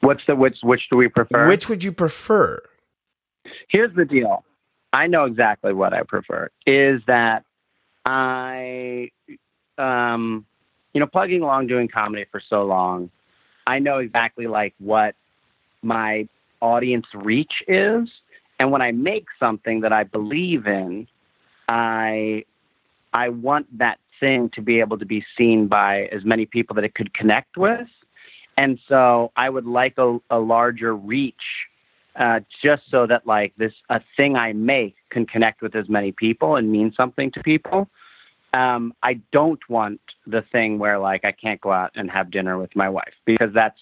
What's 0.00 0.22
the 0.26 0.34
which? 0.34 0.58
Which 0.62 0.82
do 0.90 0.96
we 0.96 1.08
prefer? 1.08 1.48
Which 1.48 1.68
would 1.68 1.84
you 1.84 1.92
prefer? 1.92 2.60
Here's 3.68 3.94
the 3.94 4.04
deal. 4.04 4.44
I 4.92 5.06
know 5.06 5.24
exactly 5.24 5.72
what 5.72 5.94
I 5.94 6.02
prefer. 6.02 6.50
Is 6.66 7.00
that 7.06 7.44
I, 8.04 9.10
um, 9.78 10.44
you 10.92 11.00
know, 11.00 11.06
plugging 11.06 11.42
along 11.42 11.68
doing 11.68 11.88
comedy 11.88 12.26
for 12.30 12.42
so 12.50 12.64
long, 12.64 13.10
I 13.66 13.78
know 13.78 13.98
exactly 13.98 14.46
like 14.48 14.74
what 14.78 15.14
my 15.82 16.28
audience 16.60 17.06
reach 17.14 17.52
is, 17.68 18.08
and 18.58 18.70
when 18.70 18.82
I 18.82 18.90
make 18.92 19.26
something 19.38 19.80
that 19.82 19.92
I 19.92 20.04
believe 20.04 20.66
in, 20.66 21.06
I, 21.68 22.44
I 23.12 23.28
want 23.30 23.78
that 23.78 23.98
thing 24.20 24.50
to 24.54 24.62
be 24.62 24.80
able 24.80 24.98
to 24.98 25.06
be 25.06 25.24
seen 25.36 25.66
by 25.66 26.08
as 26.12 26.24
many 26.24 26.46
people 26.46 26.74
that 26.74 26.84
it 26.84 26.94
could 26.94 27.12
connect 27.14 27.56
with, 27.56 27.88
and 28.56 28.78
so 28.88 29.32
I 29.36 29.48
would 29.48 29.66
like 29.66 29.94
a, 29.98 30.18
a 30.30 30.38
larger 30.38 30.94
reach 30.94 31.34
uh, 32.16 32.40
just 32.62 32.82
so 32.90 33.06
that 33.06 33.26
like 33.26 33.54
this 33.56 33.72
a 33.88 34.00
thing 34.16 34.36
I 34.36 34.52
make 34.52 34.96
can 35.10 35.26
connect 35.26 35.62
with 35.62 35.74
as 35.74 35.88
many 35.88 36.12
people 36.12 36.56
and 36.56 36.70
mean 36.70 36.92
something 36.96 37.30
to 37.32 37.42
people. 37.42 37.88
Um, 38.54 38.92
I 39.02 39.14
don't 39.32 39.60
want 39.68 40.00
the 40.26 40.42
thing 40.52 40.78
where 40.78 40.98
like 40.98 41.24
I 41.24 41.32
can't 41.32 41.60
go 41.60 41.72
out 41.72 41.92
and 41.94 42.10
have 42.10 42.30
dinner 42.30 42.58
with 42.58 42.76
my 42.76 42.88
wife 42.88 43.14
because 43.24 43.50
that's 43.54 43.78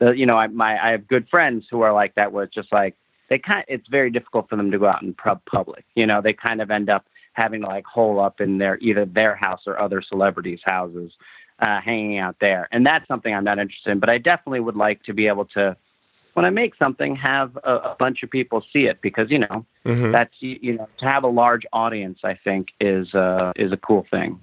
the 0.00 0.10
you 0.10 0.26
know 0.26 0.36
I 0.36 0.48
my 0.48 0.78
I 0.78 0.90
have 0.90 1.08
good 1.08 1.28
friends 1.30 1.64
who 1.70 1.80
are 1.80 1.92
like 1.92 2.14
that 2.16 2.32
where 2.32 2.44
it's 2.44 2.54
just 2.54 2.72
like 2.72 2.94
they 3.30 3.38
kind 3.38 3.64
it's 3.68 3.88
very 3.88 4.10
difficult 4.10 4.50
for 4.50 4.56
them 4.56 4.70
to 4.70 4.78
go 4.78 4.86
out 4.86 5.02
in 5.02 5.14
pub 5.14 5.40
public. 5.46 5.84
You 5.94 6.06
know 6.06 6.20
they 6.20 6.34
kind 6.34 6.60
of 6.60 6.70
end 6.70 6.90
up 6.90 7.06
having 7.34 7.62
to 7.62 7.66
like 7.66 7.84
hole 7.84 8.20
up 8.20 8.40
in 8.40 8.58
their 8.58 8.78
either 8.78 9.04
their 9.04 9.34
house 9.34 9.62
or 9.66 9.80
other 9.80 10.02
celebrities' 10.02 10.60
houses, 10.64 11.12
uh, 11.66 11.80
hanging 11.80 12.18
out 12.18 12.36
there, 12.40 12.68
and 12.72 12.84
that's 12.84 13.06
something 13.08 13.34
I'm 13.34 13.44
not 13.44 13.58
interested 13.58 13.90
in. 13.90 13.98
But 14.00 14.10
I 14.10 14.18
definitely 14.18 14.60
would 14.60 14.76
like 14.76 15.02
to 15.04 15.14
be 15.14 15.26
able 15.26 15.46
to 15.46 15.76
when 16.34 16.46
I 16.46 16.50
make 16.50 16.74
something, 16.76 17.14
have 17.16 17.56
a, 17.62 17.74
a 17.74 17.96
bunch 17.98 18.22
of 18.22 18.30
people 18.30 18.64
see 18.72 18.86
it 18.86 19.00
because 19.02 19.30
you 19.30 19.38
know 19.38 19.66
Mhm. 19.84 20.12
that's 20.12 20.34
you, 20.40 20.58
you 20.62 20.72
know 20.74 20.88
to 20.98 21.06
have 21.06 21.24
a 21.24 21.28
large 21.28 21.62
audience. 21.72 22.20
I 22.24 22.34
think 22.34 22.68
is 22.80 23.12
uh, 23.14 23.52
is 23.56 23.72
a 23.72 23.76
cool 23.76 24.06
thing. 24.10 24.40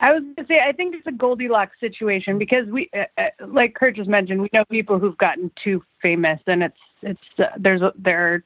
I 0.00 0.12
was 0.12 0.22
going 0.22 0.34
to 0.36 0.46
say, 0.46 0.60
I 0.60 0.72
think 0.72 0.94
it's 0.94 1.06
a 1.06 1.12
Goldilocks 1.12 1.78
situation 1.80 2.36
because 2.36 2.66
we, 2.68 2.90
uh, 2.94 3.04
uh, 3.16 3.46
like 3.46 3.74
Kurt 3.74 3.96
just 3.96 4.08
mentioned, 4.08 4.42
we 4.42 4.50
know 4.52 4.64
people 4.66 4.98
who've 4.98 5.16
gotten 5.16 5.50
too 5.62 5.82
famous, 6.02 6.40
and 6.46 6.62
it's 6.62 6.76
it's 7.02 7.20
uh, 7.38 7.44
there's 7.56 7.80
a, 7.80 7.92
there 7.96 8.34
are 8.34 8.44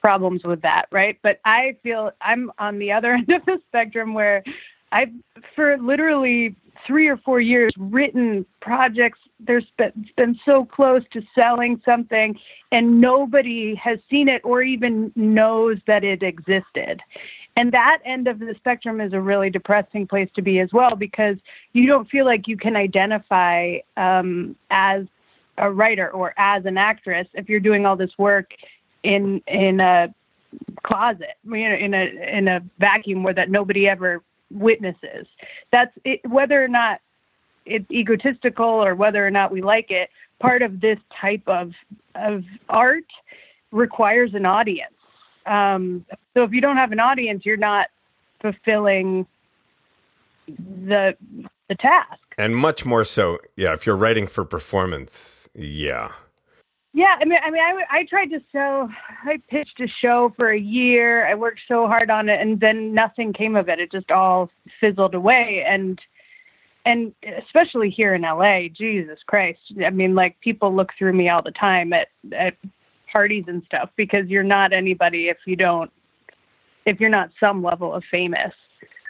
problems 0.00 0.42
with 0.44 0.62
that, 0.62 0.86
right? 0.92 1.18
But 1.22 1.40
I 1.44 1.76
feel 1.82 2.10
I'm 2.20 2.50
on 2.58 2.78
the 2.78 2.92
other 2.92 3.12
end 3.14 3.30
of 3.30 3.44
the 3.46 3.58
spectrum 3.68 4.14
where 4.14 4.42
I've 4.92 5.12
for 5.54 5.76
literally 5.78 6.54
three 6.86 7.08
or 7.08 7.16
four 7.18 7.40
years 7.40 7.72
written 7.78 8.46
projects. 8.60 9.18
There's 9.40 9.66
been, 9.76 10.08
been 10.16 10.38
so 10.44 10.64
close 10.64 11.02
to 11.12 11.22
selling 11.34 11.80
something, 11.84 12.38
and 12.72 13.00
nobody 13.00 13.74
has 13.76 13.98
seen 14.10 14.28
it 14.28 14.42
or 14.44 14.62
even 14.62 15.12
knows 15.14 15.78
that 15.86 16.04
it 16.04 16.22
existed. 16.22 17.00
And 17.56 17.72
that 17.72 17.98
end 18.04 18.28
of 18.28 18.38
the 18.38 18.54
spectrum 18.56 19.00
is 19.00 19.12
a 19.12 19.20
really 19.20 19.50
depressing 19.50 20.06
place 20.06 20.28
to 20.36 20.42
be 20.42 20.60
as 20.60 20.68
well 20.72 20.94
because 20.94 21.36
you 21.72 21.86
don't 21.86 22.08
feel 22.08 22.24
like 22.24 22.46
you 22.46 22.56
can 22.56 22.76
identify 22.76 23.78
um, 23.96 24.54
as 24.70 25.06
a 25.58 25.68
writer 25.68 26.08
or 26.10 26.34
as 26.38 26.64
an 26.66 26.78
actress 26.78 27.26
if 27.34 27.48
you're 27.48 27.58
doing 27.58 27.84
all 27.84 27.96
this 27.96 28.12
work 28.16 28.52
in 29.08 29.40
in 29.46 29.80
a 29.80 30.14
closet, 30.82 31.36
you 31.44 31.68
know, 31.68 31.74
in 31.74 31.94
a 31.94 32.36
in 32.36 32.46
a 32.46 32.60
vacuum 32.78 33.22
where 33.22 33.34
that 33.34 33.50
nobody 33.50 33.88
ever 33.88 34.22
witnesses. 34.50 35.26
That's 35.72 35.92
it, 36.04 36.20
whether 36.28 36.62
or 36.62 36.68
not 36.68 37.00
it's 37.64 37.90
egotistical 37.90 38.66
or 38.66 38.94
whether 38.94 39.26
or 39.26 39.30
not 39.30 39.50
we 39.50 39.62
like 39.62 39.90
it. 39.90 40.10
Part 40.40 40.60
of 40.62 40.80
this 40.80 40.98
type 41.20 41.42
of 41.46 41.72
of 42.14 42.44
art 42.68 43.04
requires 43.72 44.34
an 44.34 44.44
audience. 44.44 44.92
Um, 45.46 46.04
so 46.34 46.42
if 46.42 46.52
you 46.52 46.60
don't 46.60 46.76
have 46.76 46.92
an 46.92 47.00
audience, 47.00 47.46
you're 47.46 47.56
not 47.56 47.86
fulfilling 48.42 49.26
the 50.46 51.16
the 51.68 51.74
task. 51.76 52.20
And 52.36 52.54
much 52.54 52.84
more 52.84 53.04
so, 53.04 53.38
yeah. 53.56 53.72
If 53.72 53.86
you're 53.86 53.96
writing 53.96 54.26
for 54.26 54.44
performance, 54.44 55.48
yeah. 55.54 56.12
Yeah, 56.98 57.14
I 57.20 57.24
mean, 57.26 57.38
I 57.44 57.50
mean, 57.52 57.62
I, 57.62 57.98
I 57.98 58.04
tried 58.06 58.26
to 58.30 58.40
show, 58.50 58.88
I 59.24 59.36
pitched 59.48 59.78
a 59.78 59.86
show 60.02 60.32
for 60.36 60.50
a 60.50 60.58
year. 60.58 61.28
I 61.28 61.36
worked 61.36 61.60
so 61.68 61.86
hard 61.86 62.10
on 62.10 62.28
it, 62.28 62.40
and 62.40 62.58
then 62.58 62.92
nothing 62.92 63.32
came 63.32 63.54
of 63.54 63.68
it. 63.68 63.78
It 63.78 63.92
just 63.92 64.10
all 64.10 64.50
fizzled 64.80 65.14
away. 65.14 65.64
And 65.64 66.00
and 66.84 67.14
especially 67.46 67.88
here 67.88 68.16
in 68.16 68.22
LA, 68.22 68.62
Jesus 68.76 69.20
Christ. 69.28 69.60
I 69.86 69.90
mean, 69.90 70.16
like 70.16 70.40
people 70.40 70.74
look 70.74 70.88
through 70.98 71.12
me 71.12 71.28
all 71.28 71.40
the 71.40 71.52
time 71.52 71.92
at 71.92 72.08
at 72.36 72.56
parties 73.14 73.44
and 73.46 73.62
stuff 73.66 73.90
because 73.94 74.26
you're 74.26 74.42
not 74.42 74.72
anybody 74.72 75.28
if 75.28 75.36
you 75.46 75.54
don't 75.54 75.92
if 76.84 76.98
you're 76.98 77.10
not 77.10 77.30
some 77.38 77.62
level 77.62 77.94
of 77.94 78.02
famous. 78.10 78.52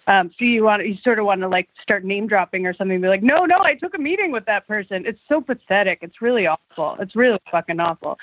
Um, 0.08 0.30
so 0.38 0.46
you 0.46 0.64
want 0.64 0.86
you 0.86 0.96
sort 1.04 1.18
of 1.18 1.26
want 1.26 1.42
to 1.42 1.48
like 1.48 1.68
start 1.82 2.02
name 2.02 2.26
dropping 2.26 2.66
or 2.66 2.74
something. 2.74 2.98
Be 2.98 3.08
like, 3.08 3.22
no, 3.22 3.44
no, 3.44 3.58
I 3.58 3.74
took 3.74 3.94
a 3.94 3.98
meeting 3.98 4.32
with 4.32 4.46
that 4.46 4.66
person. 4.66 5.04
It's 5.06 5.20
so 5.28 5.42
pathetic. 5.42 5.98
It's 6.00 6.22
really 6.22 6.46
awful. 6.46 6.96
It's 6.98 7.14
really 7.14 7.38
fucking 7.50 7.78
awful. 7.78 8.16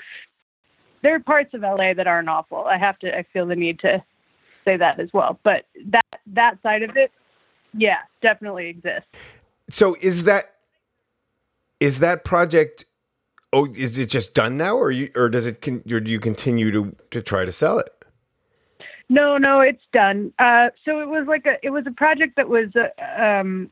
There 1.02 1.14
are 1.14 1.20
parts 1.20 1.54
of 1.54 1.60
LA 1.60 1.94
that 1.94 2.08
aren't 2.08 2.28
awful. 2.28 2.64
I 2.64 2.76
have 2.76 2.98
to. 3.00 3.16
I 3.16 3.24
feel 3.32 3.46
the 3.46 3.54
need 3.54 3.78
to 3.80 4.02
say 4.64 4.76
that 4.76 4.98
as 4.98 5.10
well. 5.12 5.38
But 5.44 5.66
that 5.92 6.20
that 6.34 6.60
side 6.60 6.82
of 6.82 6.96
it, 6.96 7.12
yeah, 7.72 7.98
definitely 8.20 8.68
exists. 8.68 9.08
So 9.70 9.96
is 10.00 10.24
that 10.24 10.56
is 11.78 12.00
that 12.00 12.24
project? 12.24 12.84
Oh, 13.52 13.66
is 13.72 13.96
it 13.96 14.06
just 14.06 14.34
done 14.34 14.56
now, 14.56 14.76
or 14.76 14.90
you, 14.90 15.12
or 15.14 15.28
does 15.28 15.46
it? 15.46 15.62
Con, 15.62 15.84
or 15.88 16.00
do 16.00 16.10
you 16.10 16.18
continue 16.18 16.72
to 16.72 16.96
to 17.12 17.22
try 17.22 17.44
to 17.44 17.52
sell 17.52 17.78
it? 17.78 17.88
No, 19.08 19.38
no, 19.38 19.60
it's 19.60 19.82
done. 19.92 20.32
Uh, 20.38 20.70
so 20.84 21.00
it 21.00 21.08
was 21.08 21.26
like 21.28 21.46
a 21.46 21.54
it 21.62 21.70
was 21.70 21.84
a 21.86 21.92
project 21.92 22.36
that 22.36 22.48
was 22.48 22.68
uh, 22.74 23.22
um, 23.22 23.70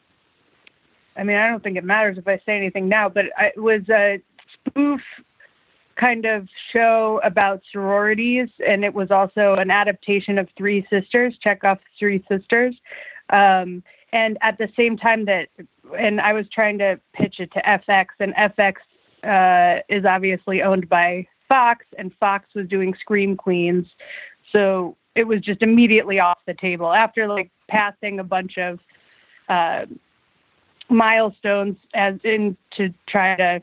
I 1.17 1.25
mean, 1.25 1.37
I 1.37 1.49
don't 1.49 1.63
think 1.63 1.77
it 1.77 1.85
matters 1.85 2.19
if 2.19 2.27
I 2.27 2.39
say 2.45 2.57
anything 2.57 2.89
now, 2.89 3.09
but 3.09 3.27
it 3.39 3.61
was 3.61 3.83
a 3.91 4.21
spoof 4.55 5.01
kind 5.97 6.25
of 6.25 6.49
show 6.73 7.21
about 7.23 7.63
sororities, 7.73 8.49
and 8.67 8.85
it 8.85 8.95
was 8.95 9.11
also 9.11 9.55
an 9.55 9.71
adaptation 9.71 10.39
of 10.39 10.49
Three 10.57 10.87
Sisters, 10.91 11.37
Chekhov's 11.43 11.81
Three 11.99 12.25
Sisters. 12.29 12.75
Um, 13.31 13.83
and 14.13 14.39
at 14.43 14.59
the 14.59 14.69
same 14.77 14.97
time 14.97 15.25
that, 15.27 15.49
and 15.99 16.21
I 16.21 16.33
was 16.33 16.47
trying 16.53 16.79
to 16.79 17.01
pitch 17.15 17.37
it 17.39 17.53
to 17.53 17.61
FX, 17.63 18.07
and 18.21 18.35
FX 18.35 18.75
uh, 19.25 19.83
is 19.89 20.05
obviously 20.05 20.63
owned 20.63 20.89
by 20.89 21.27
Fox, 21.49 21.85
and 21.99 22.13
Fox 22.19 22.47
was 22.55 22.69
doing 22.69 22.95
Scream 23.01 23.37
Queens. 23.37 23.87
So 24.53 24.97
it 25.15 25.25
was 25.25 25.41
just 25.41 25.63
immediately 25.63 26.19
off 26.19 26.39
the 26.47 26.55
table 26.55 26.93
after 26.93 27.27
like 27.29 27.51
passing 27.69 28.19
a 28.19 28.25
bunch 28.25 28.59
of 28.59 28.79
uh, 29.49 29.87
milestones 30.89 31.77
as 31.95 32.15
in 32.25 32.57
to 32.77 32.93
try 33.09 33.37
to 33.37 33.63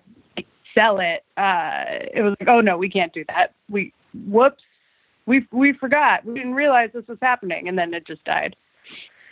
sell 0.73 0.99
it. 0.99 1.23
Uh, 1.37 1.83
it 2.13 2.21
was 2.23 2.35
like, 2.39 2.49
oh 2.49 2.61
no, 2.61 2.77
we 2.77 2.89
can't 2.89 3.13
do 3.13 3.23
that. 3.27 3.53
We 3.69 3.93
whoops, 4.27 4.61
we 5.25 5.45
we 5.51 5.73
forgot. 5.73 6.25
We 6.25 6.33
didn't 6.35 6.53
realize 6.53 6.89
this 6.93 7.07
was 7.07 7.17
happening, 7.21 7.67
and 7.67 7.77
then 7.77 7.93
it 7.93 8.07
just 8.07 8.23
died. 8.23 8.55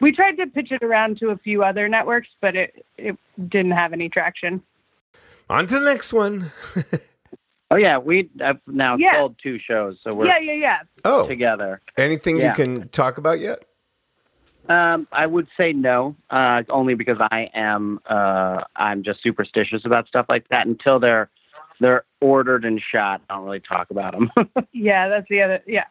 We 0.01 0.13
tried 0.13 0.38
to 0.38 0.47
pitch 0.47 0.71
it 0.71 0.82
around 0.82 1.17
to 1.19 1.29
a 1.29 1.38
few 1.38 1.63
other 1.63 1.88
networks, 1.88 2.29
but 2.41 2.55
it 2.55 2.86
it 2.97 3.17
didn't 3.47 3.71
have 3.71 3.93
any 3.93 4.10
traction. 4.10 4.62
On 5.49 5.65
to 5.65 5.73
the 5.73 5.86
next 5.86 6.13
one. 6.13 6.51
Oh 7.71 7.77
yeah, 7.77 7.97
we 7.99 8.29
have 8.39 8.60
now 8.67 8.95
Yeah. 8.97 9.13
sold 9.19 9.36
two 9.41 9.60
shows, 9.60 9.97
so 10.03 10.13
we're 10.13 10.25
Yeah, 10.25 10.39
yeah, 10.39 10.53
yeah. 10.53 10.77
oh, 11.05 11.27
together. 11.27 11.82
anything 11.97 12.38
you 12.39 12.51
can 12.51 12.89
talk 12.89 13.17
about 13.17 13.39
yet? 13.39 13.63
Um, 14.67 15.08
I 15.12 15.25
would 15.25 15.47
say 15.58 15.73
no, 15.73 16.15
uh, 16.29 16.62
only 16.69 16.93
because 16.93 17.17
I 17.19 17.49
am 17.53 17.99
uh, 18.08 18.62
I'm 18.75 19.03
just 19.03 19.21
superstitious 19.23 19.82
about 19.86 20.08
stuff 20.08 20.27
like 20.29 20.47
that. 20.49 20.67
Until 20.67 20.99
they're 20.99 21.29
they're 21.79 22.03
ordered 22.21 22.65
and 22.65 22.82
shot, 22.91 23.21
I 23.29 23.36
don't 23.36 23.45
really 23.45 23.62
talk 23.62 23.89
about 23.91 24.13
them. 24.13 24.32
Yeah, 24.71 25.10
that's 25.10 25.27
the 25.29 25.41
other. 25.41 25.62
Yeah, 25.65 25.86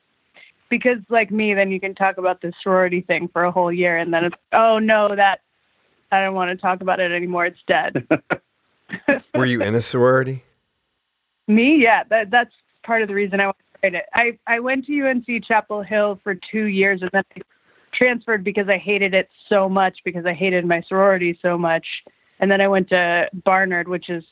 because 0.71 0.99
like 1.09 1.31
me, 1.31 1.55
then 1.55 1.71
you 1.71 1.81
can 1.81 1.95
talk 1.95 2.19
about 2.19 2.41
the 2.41 2.53
sorority 2.63 3.01
thing 3.03 3.29
for 3.33 3.45
a 3.45 3.51
whole 3.51 3.73
year, 3.73 3.97
and 3.99 4.13
then 4.13 4.25
it's 4.27 4.37
oh 4.53 4.79
no, 4.79 5.15
that 5.15 5.41
I 6.13 6.21
don't 6.23 6.35
want 6.35 6.51
to 6.57 6.61
talk 6.61 6.81
about 6.81 7.01
it 7.01 7.11
anymore. 7.13 7.47
It's 7.47 7.59
dead. 7.67 8.07
Were 9.35 9.45
you 9.45 9.61
in 9.63 9.75
a 9.75 9.81
sorority? 9.81 10.45
Me, 11.49 11.79
yeah, 11.83 12.05
that 12.11 12.31
that's 12.31 12.53
part 12.85 13.03
of 13.03 13.09
the 13.09 13.15
reason 13.15 13.41
I 13.41 13.47
want 13.47 13.57
to 13.59 13.79
write 13.83 13.95
it. 13.95 14.05
I 14.15 14.39
I 14.47 14.61
went 14.61 14.87
to 14.87 15.09
UNC 15.09 15.45
Chapel 15.45 15.83
Hill 15.83 16.21
for 16.23 16.35
two 16.35 16.65
years, 16.65 17.03
and 17.03 17.11
then 17.13 17.25
I 17.37 17.41
transferred 17.93 18.45
because 18.45 18.69
I 18.69 18.79
hated 18.79 19.15
it 19.15 19.29
so 19.49 19.69
much 19.69 19.99
because 20.05 20.27
I 20.27 20.35
hated 20.35 20.65
my 20.65 20.83
sorority 20.89 21.39
so 21.43 21.59
much, 21.59 21.87
and 22.39 22.51
then 22.51 22.61
I 22.61 22.69
went 22.69 22.89
to 22.91 23.29
Barnard, 23.45 23.89
which 23.89 24.09
is 24.09 24.25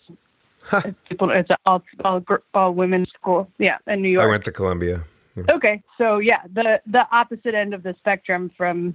it's 0.72 0.98
people 1.08 1.30
it's 1.30 1.50
an 1.50 1.56
all 1.64 1.82
all 2.04 2.22
all 2.54 2.74
women's 2.74 3.08
school, 3.10 3.50
yeah, 3.58 3.78
in 3.86 4.02
New 4.02 4.08
York. 4.08 4.24
I 4.24 4.28
went 4.28 4.44
to 4.44 4.52
Columbia. 4.52 5.04
Okay, 5.50 5.82
so 5.98 6.18
yeah, 6.18 6.42
the 6.52 6.80
the 6.86 7.02
opposite 7.12 7.54
end 7.54 7.74
of 7.74 7.82
the 7.82 7.94
spectrum 7.98 8.50
from 8.56 8.94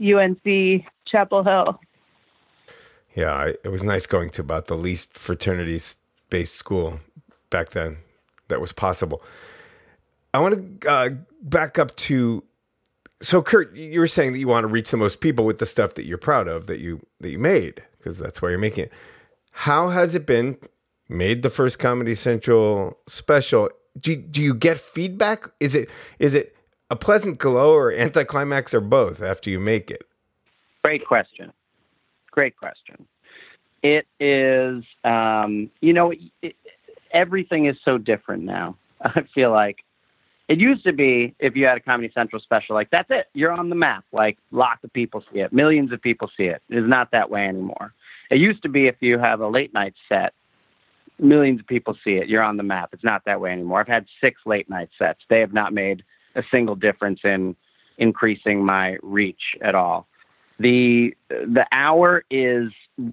UNC 0.00 0.84
Chapel 1.06 1.42
Hill. 1.42 1.80
Yeah, 3.14 3.32
I, 3.32 3.46
it 3.64 3.68
was 3.70 3.82
nice 3.82 4.06
going 4.06 4.30
to 4.30 4.40
about 4.40 4.66
the 4.66 4.76
least 4.76 5.16
fraternities 5.18 5.96
based 6.32 6.56
school 6.56 6.98
back 7.50 7.70
then 7.70 7.98
that 8.48 8.58
was 8.58 8.72
possible. 8.72 9.22
I 10.32 10.40
want 10.40 10.80
to 10.80 10.90
uh, 10.90 11.10
back 11.42 11.78
up 11.78 11.94
to 12.08 12.42
so 13.20 13.42
Kurt, 13.42 13.76
you 13.76 14.00
were 14.00 14.08
saying 14.08 14.32
that 14.32 14.38
you 14.38 14.48
want 14.48 14.64
to 14.64 14.68
reach 14.68 14.90
the 14.90 14.96
most 14.96 15.20
people 15.20 15.44
with 15.44 15.58
the 15.58 15.66
stuff 15.66 15.94
that 15.94 16.06
you're 16.06 16.18
proud 16.18 16.48
of 16.48 16.66
that 16.68 16.80
you 16.80 17.06
that 17.20 17.30
you 17.30 17.38
made 17.38 17.82
because 17.98 18.18
that's 18.18 18.40
why 18.40 18.48
you're 18.48 18.58
making 18.58 18.84
it. 18.84 18.92
How 19.52 19.90
has 19.90 20.14
it 20.14 20.26
been? 20.26 20.56
Made 21.08 21.42
the 21.42 21.50
first 21.50 21.78
Comedy 21.78 22.14
Central 22.14 22.98
special. 23.06 23.68
Do 24.00 24.16
do 24.16 24.40
you 24.40 24.54
get 24.54 24.78
feedback? 24.78 25.50
Is 25.60 25.76
it 25.76 25.90
is 26.18 26.34
it 26.34 26.56
a 26.90 26.96
pleasant 26.96 27.36
glow 27.36 27.74
or 27.74 27.92
anticlimax 27.92 28.72
or 28.72 28.80
both 28.80 29.20
after 29.20 29.50
you 29.50 29.60
make 29.60 29.90
it? 29.90 30.04
Great 30.82 31.06
question. 31.06 31.52
Great 32.30 32.56
question. 32.56 33.06
It 33.82 34.06
is, 34.20 34.84
um, 35.04 35.70
you 35.80 35.92
know, 35.92 36.12
it, 36.42 36.56
everything 37.12 37.66
is 37.66 37.76
so 37.84 37.98
different 37.98 38.44
now. 38.44 38.76
I 39.02 39.22
feel 39.34 39.50
like 39.50 39.84
it 40.48 40.60
used 40.60 40.84
to 40.84 40.92
be 40.92 41.34
if 41.38 41.56
you 41.56 41.66
had 41.66 41.78
a 41.78 41.80
Comedy 41.80 42.10
Central 42.14 42.40
special, 42.40 42.74
like 42.74 42.90
that's 42.90 43.08
it, 43.10 43.26
you're 43.34 43.52
on 43.52 43.68
the 43.68 43.74
map. 43.74 44.04
Like 44.12 44.38
lots 44.50 44.84
of 44.84 44.92
people 44.92 45.24
see 45.32 45.40
it, 45.40 45.52
millions 45.52 45.92
of 45.92 46.00
people 46.00 46.30
see 46.36 46.44
it. 46.44 46.62
It 46.68 46.78
is 46.78 46.88
not 46.88 47.10
that 47.12 47.30
way 47.30 47.46
anymore. 47.46 47.92
It 48.30 48.38
used 48.38 48.62
to 48.62 48.68
be 48.68 48.86
if 48.86 48.96
you 49.00 49.18
have 49.18 49.40
a 49.40 49.48
late 49.48 49.74
night 49.74 49.94
set, 50.08 50.32
millions 51.18 51.60
of 51.60 51.66
people 51.66 51.96
see 52.04 52.12
it. 52.12 52.28
You're 52.28 52.42
on 52.42 52.56
the 52.56 52.62
map. 52.62 52.90
It's 52.92 53.04
not 53.04 53.24
that 53.26 53.40
way 53.40 53.50
anymore. 53.52 53.80
I've 53.80 53.88
had 53.88 54.06
six 54.20 54.40
late 54.46 54.68
night 54.70 54.90
sets. 54.98 55.20
They 55.28 55.40
have 55.40 55.52
not 55.52 55.72
made 55.72 56.02
a 56.34 56.42
single 56.50 56.74
difference 56.74 57.20
in 57.24 57.56
increasing 57.98 58.64
my 58.64 58.96
reach 59.02 59.56
at 59.62 59.74
all. 59.74 60.06
The 60.58 61.14
the 61.28 61.66
hour 61.72 62.24
is 62.30 62.70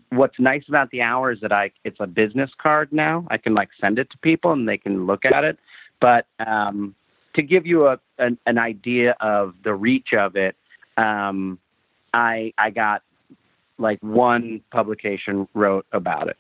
what's 0.10 0.40
nice 0.40 0.64
about 0.68 0.92
the 0.92 1.02
hour 1.02 1.32
is 1.32 1.40
that 1.42 1.52
I 1.52 1.72
it's 1.84 1.98
a 2.00 2.08
business 2.08 2.52
card 2.62 2.92
now. 2.92 3.26
I 3.32 3.38
can 3.38 3.54
like 3.54 3.70
send 3.80 4.00
it 4.00 4.10
to 4.12 4.18
people 4.20 4.52
and 4.52 4.68
they 4.68 4.78
can 4.78 5.06
look 5.06 5.26
at 5.26 5.44
it. 5.44 5.58
But 6.00 6.28
um, 6.46 6.96
to 7.36 7.42
give 7.42 7.66
you 7.66 7.88
a 7.88 8.00
an, 8.18 8.38
an 8.46 8.58
idea 8.58 9.16
of 9.20 9.56
the 9.64 9.74
reach 9.74 10.10
of 10.14 10.36
it, 10.36 10.56
um, 10.98 11.60
I 12.14 12.54
I 12.58 12.70
got 12.70 13.04
like 13.78 14.00
one 14.02 14.62
publication 14.72 15.48
wrote 15.54 15.86
about 15.94 16.28
it, 16.28 16.38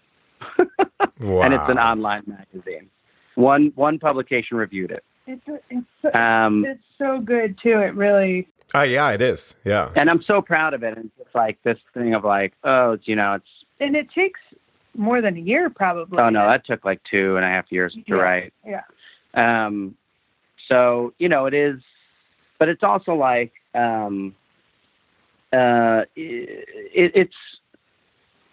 Wow. 1.19 1.41
and 1.43 1.53
it's 1.53 1.69
an 1.69 1.79
online 1.79 2.23
magazine. 2.27 2.89
One 3.35 3.71
one 3.75 3.99
publication 3.99 4.57
reviewed 4.57 4.91
it. 4.91 5.03
It's 5.29 5.63
it's 5.69 5.85
so, 6.01 6.19
Um, 6.19 6.65
it's 6.65 6.83
so 6.97 7.19
good 7.19 7.57
too. 7.61 7.79
It 7.79 7.93
really 7.95 8.47
Oh 8.73 8.81
yeah, 8.83 9.11
it 9.11 9.21
is. 9.21 9.55
Yeah. 9.63 9.89
and 9.95 10.09
I'm 10.09 10.21
so 10.23 10.41
proud 10.41 10.73
of 10.73 10.83
it. 10.83 10.97
And 10.97 11.09
it's 11.19 11.33
like 11.35 11.57
this 11.63 11.77
thing 11.93 12.13
of 12.13 12.23
like, 12.23 12.53
oh, 12.63 12.97
you 13.03 13.15
know, 13.15 13.33
it's 13.35 13.47
and 13.79 13.95
it 13.95 14.07
takes 14.13 14.39
more 14.95 15.21
than 15.21 15.37
a 15.37 15.39
year 15.39 15.69
probably. 15.69 16.19
oh 16.19 16.29
no, 16.29 16.47
that 16.49 16.65
took 16.65 16.83
like 16.83 16.99
two 17.09 17.35
and 17.35 17.45
a 17.45 17.47
half 17.47 17.71
years 17.71 17.93
to 17.93 18.01
Yeah. 18.07 18.15
write. 18.15 18.53
yeah. 18.65 18.81
Um, 19.35 19.95
so 20.67 21.13
you 21.19 21.29
know, 21.29 21.45
it 21.45 21.53
is, 21.53 21.79
but 22.57 22.69
it's 22.69 22.83
also 22.83 23.13
like, 23.13 23.51
um, 23.75 24.35
uh, 25.53 26.03
it, 26.15 26.65
it's 27.15 27.33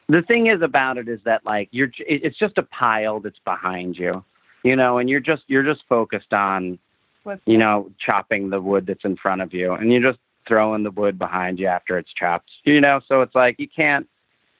the 0.08 0.22
thing 0.22 0.46
is 0.46 0.62
about 0.62 0.98
it 0.98 1.08
is 1.08 1.20
that 1.24 1.44
like 1.44 1.68
you're, 1.72 1.90
it's 1.98 2.38
just 2.38 2.58
a 2.58 2.62
pile 2.62 3.18
that's 3.20 3.38
behind 3.44 3.96
you, 3.98 4.24
you 4.66 4.74
know, 4.74 4.98
and 4.98 5.08
you're 5.08 5.20
just 5.20 5.42
you're 5.46 5.62
just 5.62 5.82
focused 5.88 6.32
on 6.32 6.78
What's 7.22 7.42
you 7.46 7.58
know, 7.58 7.90
chopping 7.98 8.50
the 8.50 8.60
wood 8.60 8.86
that's 8.86 9.04
in 9.04 9.16
front 9.16 9.42
of 9.42 9.52
you, 9.52 9.72
and 9.72 9.92
you're 9.92 10.12
just 10.12 10.18
throw 10.46 10.74
in 10.74 10.82
the 10.82 10.90
wood 10.90 11.18
behind 11.18 11.58
you 11.58 11.66
after 11.66 11.98
it's 11.98 12.12
chopped. 12.12 12.50
You 12.64 12.80
know, 12.80 13.00
so 13.08 13.22
it's 13.22 13.34
like 13.34 13.56
you 13.58 13.68
can't 13.68 14.08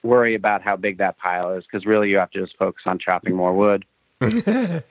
worry 0.03 0.35
about 0.35 0.63
how 0.63 0.77
big 0.77 0.99
that 0.99 1.19
pile 1.19 1.53
is 1.55 1.65
because 1.65 1.87
really 1.87 2.09
you 2.09 2.17
have 2.19 2.31
to 2.33 2.41
just 2.41 2.57
focus 2.57 2.83
on 2.87 2.99
chopping 2.99 3.35
more 3.35 3.55
wood. 3.55 3.85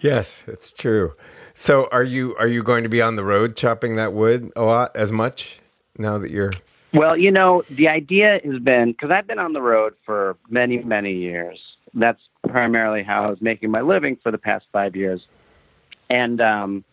yes, 0.00 0.44
it's 0.46 0.72
true. 0.72 1.14
So, 1.54 1.88
are 1.90 2.04
you 2.04 2.34
are 2.36 2.48
you 2.48 2.62
going 2.62 2.82
to 2.82 2.88
be 2.88 3.02
on 3.02 3.16
the 3.16 3.24
road 3.24 3.56
chopping 3.56 3.96
that 3.96 4.12
wood 4.12 4.52
a 4.56 4.62
lot 4.62 4.94
as 4.94 5.10
much 5.10 5.60
now 5.98 6.18
that 6.18 6.30
you're? 6.30 6.52
Well, 6.92 7.16
you 7.16 7.30
know, 7.30 7.62
the 7.70 7.88
idea 7.88 8.40
has 8.44 8.58
been 8.60 8.92
because 8.92 9.10
I've 9.10 9.26
been 9.26 9.38
on 9.38 9.52
the 9.52 9.62
road 9.62 9.94
for 10.04 10.36
many, 10.48 10.78
many 10.78 11.12
years. 11.12 11.60
That's 11.94 12.20
primarily 12.48 13.02
how 13.02 13.24
I 13.24 13.30
was 13.30 13.40
making 13.40 13.70
my 13.70 13.80
living 13.80 14.16
for 14.22 14.30
the 14.30 14.38
past 14.38 14.66
five 14.72 14.96
years, 14.96 15.22
and 16.10 16.40
um, 16.40 16.84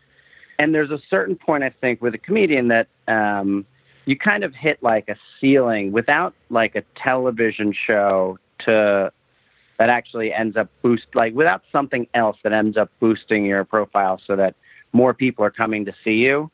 and 0.59 0.73
there's 0.73 0.91
a 0.91 0.99
certain 1.09 1.35
point 1.35 1.63
I 1.63 1.69
think 1.69 2.01
with 2.01 2.13
a 2.13 2.17
comedian 2.17 2.69
that 2.69 2.87
um, 3.07 3.65
you 4.05 4.17
kind 4.17 4.43
of 4.43 4.53
hit 4.53 4.81
like 4.81 5.09
a 5.09 5.15
ceiling 5.39 5.91
without 5.91 6.33
like 6.49 6.75
a 6.75 6.83
television 7.01 7.73
show 7.85 8.37
to 8.65 9.11
that 9.79 9.89
actually 9.89 10.31
ends 10.31 10.55
up 10.55 10.69
boost 10.81 11.07
like 11.13 11.33
without 11.33 11.63
something 11.71 12.07
else 12.13 12.37
that 12.43 12.53
ends 12.53 12.77
up 12.77 12.89
boosting 12.99 13.45
your 13.45 13.63
profile 13.63 14.21
so 14.25 14.35
that 14.35 14.55
more 14.93 15.13
people 15.13 15.43
are 15.43 15.51
coming 15.51 15.85
to 15.85 15.93
see 16.03 16.13
you. 16.13 16.49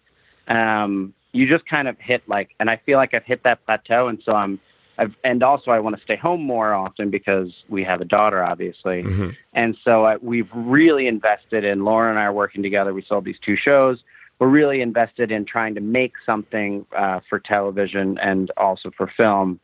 Um, 0.48 1.14
you 1.32 1.48
just 1.48 1.68
kind 1.68 1.88
of 1.88 1.98
hit 2.00 2.24
like, 2.28 2.52
and 2.60 2.70
I 2.70 2.78
feel 2.86 2.98
like 2.98 3.14
I've 3.14 3.26
hit 3.26 3.44
that 3.44 3.64
plateau, 3.66 4.08
and 4.08 4.20
so 4.26 4.34
I'm. 4.34 4.60
I've, 5.00 5.16
and 5.24 5.42
also, 5.42 5.72
I 5.72 5.80
want 5.80 5.96
to 5.96 6.04
stay 6.04 6.18
home 6.18 6.42
more 6.42 6.74
often 6.74 7.10
because 7.10 7.48
we 7.70 7.84
have 7.86 8.02
a 8.02 8.06
daughter, 8.06 8.44
obviously. 8.44 9.04
Mm-hmm. 9.04 9.30
And 9.54 9.78
so 9.84 10.06
uh, 10.06 10.18
we've 10.22 10.50
really 10.54 11.08
invested 11.08 11.64
in 11.64 11.86
Lauren 11.86 12.12
and 12.12 12.20
I 12.20 12.24
are 12.24 12.34
working 12.34 12.62
together. 12.62 12.94
We 12.94 13.04
sold 13.08 13.26
these 13.26 13.40
two 13.46 13.56
shows. 13.56 14.00
We're 14.40 14.50
really 14.50 14.82
invested 14.82 15.32
in 15.32 15.46
trying 15.46 15.76
to 15.76 15.82
make 15.82 16.14
something 16.26 16.86
uh, 16.96 17.22
for 17.30 17.40
television 17.40 18.18
and 18.20 18.52
also 18.58 18.92
for 18.96 19.12
film 19.16 19.60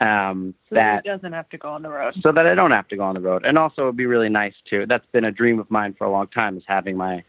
um, 0.00 0.54
so 0.68 0.74
that 0.74 1.02
he 1.04 1.10
doesn't 1.10 1.32
have 1.32 1.48
to 1.50 1.58
go 1.58 1.68
on 1.68 1.82
the 1.82 1.88
road. 1.88 2.14
so 2.20 2.32
that 2.32 2.46
I 2.46 2.54
don't 2.54 2.70
have 2.70 2.88
to 2.88 2.96
go 2.96 3.04
on 3.04 3.14
the 3.14 3.20
road. 3.20 3.44
And 3.44 3.56
also, 3.56 3.82
it'd 3.82 3.96
be 3.96 4.06
really 4.06 4.28
nice 4.28 4.54
too. 4.68 4.84
That's 4.86 5.06
been 5.12 5.24
a 5.24 5.32
dream 5.32 5.58
of 5.58 5.70
mine 5.70 5.94
for 5.96 6.06
a 6.06 6.10
long 6.10 6.28
time 6.28 6.56
is 6.56 6.64
having 6.66 6.96
my 6.96 7.24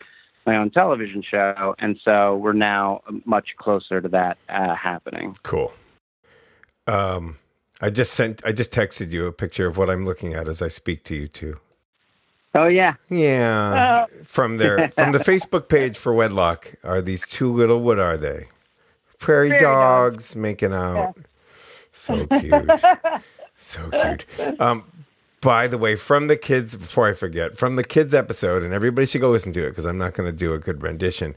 my 0.46 0.56
own 0.56 0.70
television 0.72 1.22
show, 1.22 1.76
and 1.78 2.00
so 2.06 2.38
we're 2.38 2.54
now 2.54 3.02
much 3.26 3.50
closer 3.58 4.00
to 4.00 4.08
that 4.08 4.38
uh, 4.48 4.76
happening. 4.76 5.36
Cool. 5.44 5.74
Um, 6.88 7.36
I 7.82 7.90
just 7.90 8.14
sent. 8.14 8.42
I 8.46 8.52
just 8.52 8.72
texted 8.72 9.12
you 9.12 9.28
a 9.28 9.32
picture 9.32 9.68
of 9.68 9.78
what 9.78 9.90
I'm 9.90 10.06
looking 10.06 10.34
at 10.34 10.48
as 10.48 10.62
I 10.62 10.68
speak 10.68 11.04
to 11.06 11.16
you 11.16 11.28
too. 11.28 11.60
Oh 12.56 12.68
yeah, 12.68 12.96
Yeah, 13.10 14.06
from 14.24 14.58
their 14.58 14.90
from 14.90 15.12
the 15.12 15.20
Facebook 15.32 15.68
page 15.70 15.98
for 15.98 16.14
Wedlock 16.14 16.74
are 16.84 17.02
these 17.02 17.28
two 17.28 17.52
little. 17.52 17.82
What 17.82 18.00
are 18.00 18.18
they? 18.18 18.48
Prairie, 19.20 19.50
Prairie 19.50 19.60
dogs, 19.60 20.36
making 20.36 20.74
out. 20.74 21.16
So 21.92 22.26
cute. 22.26 22.82
so 23.56 23.90
cute. 24.38 24.60
Um, 24.60 24.86
by 25.42 25.68
the 25.68 25.78
way, 25.78 25.96
from 25.96 26.28
the 26.28 26.38
kids, 26.38 26.76
before 26.76 27.08
I 27.08 27.14
forget, 27.14 27.58
from 27.58 27.76
the 27.76 27.84
kids 27.84 28.14
episode, 28.14 28.64
and 28.64 28.74
everybody 28.74 29.06
should 29.06 29.22
go 29.22 29.30
listen 29.30 29.52
to 29.54 29.66
it 29.66 29.70
because 29.70 29.86
I'm 29.86 29.98
not 29.98 30.14
going 30.14 30.30
to 30.30 30.36
do 30.36 30.54
a 30.54 30.60
good 30.60 30.82
rendition. 30.82 31.36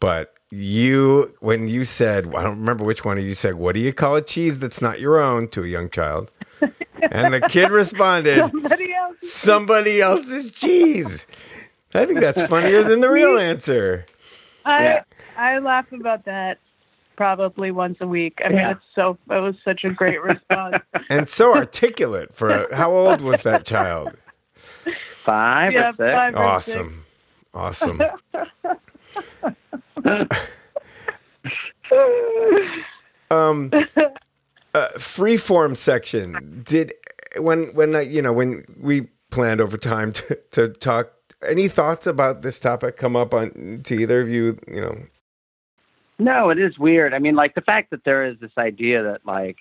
But 0.00 0.34
you, 0.54 1.34
when 1.40 1.68
you 1.68 1.84
said, 1.84 2.26
I 2.34 2.42
don't 2.42 2.58
remember 2.58 2.84
which 2.84 3.04
one 3.04 3.18
of 3.18 3.24
you 3.24 3.34
said, 3.34 3.54
"What 3.54 3.74
do 3.74 3.80
you 3.80 3.92
call 3.92 4.16
a 4.16 4.22
cheese 4.22 4.58
that's 4.58 4.80
not 4.80 5.00
your 5.00 5.20
own?" 5.20 5.48
to 5.48 5.64
a 5.64 5.66
young 5.66 5.90
child, 5.90 6.30
and 7.10 7.32
the 7.34 7.40
kid 7.48 7.70
responded, 7.82 8.38
Somebody 8.50 8.94
else. 8.94 9.16
"Somebody 9.32 10.00
else's 10.00 10.50
cheese." 10.50 11.26
I 11.94 12.06
think 12.06 12.20
that's 12.20 12.42
funnier 12.46 12.82
than 12.82 13.00
the 13.00 13.10
real 13.10 13.38
answer. 13.50 14.06
I 14.64 14.82
Yeah. 14.84 15.02
I 15.36 15.58
laugh 15.58 15.90
about 15.92 16.24
that 16.26 16.58
probably 17.16 17.70
once 17.70 17.98
a 18.00 18.06
week. 18.06 18.38
I 18.44 18.48
mean, 18.48 18.58
Yeah. 18.58 18.70
it's 18.72 18.80
so 18.94 19.18
it 19.30 19.40
was 19.40 19.54
such 19.64 19.84
a 19.84 19.90
great 19.90 20.20
response. 20.22 20.76
And 21.10 21.28
so 21.28 21.54
articulate 21.54 22.34
for 22.34 22.50
a, 22.50 22.74
how 22.74 22.90
old 22.92 23.20
was 23.20 23.42
that 23.42 23.64
child? 23.66 24.12
five 25.22 25.72
Yeah, 25.72 25.90
or 25.90 25.92
six. 25.92 25.98
five. 25.98 26.34
Awesome. 26.36 27.04
Awesome. 27.52 28.00
Um 33.30 33.70
uh, 34.74 34.88
freeform 34.96 35.76
section 35.76 36.62
did 36.64 36.92
when 37.38 37.66
when 37.74 37.94
I, 37.96 38.02
you 38.02 38.22
know 38.22 38.32
when 38.32 38.64
we 38.80 39.08
planned 39.30 39.60
over 39.60 39.76
time 39.76 40.12
to, 40.12 40.38
to 40.52 40.68
talk 40.68 41.12
any 41.46 41.68
thoughts 41.68 42.06
about 42.06 42.42
this 42.42 42.58
topic 42.58 42.96
come 42.96 43.16
up 43.16 43.34
on 43.34 43.80
to 43.84 43.94
either 43.94 44.20
of 44.20 44.28
you 44.28 44.58
you 44.68 44.80
know 44.80 44.96
No, 46.18 46.50
it 46.50 46.58
is 46.58 46.78
weird. 46.78 47.12
I 47.12 47.18
mean, 47.18 47.34
like 47.34 47.54
the 47.54 47.60
fact 47.60 47.90
that 47.90 48.04
there 48.04 48.24
is 48.24 48.38
this 48.40 48.52
idea 48.56 49.02
that 49.02 49.26
like 49.26 49.56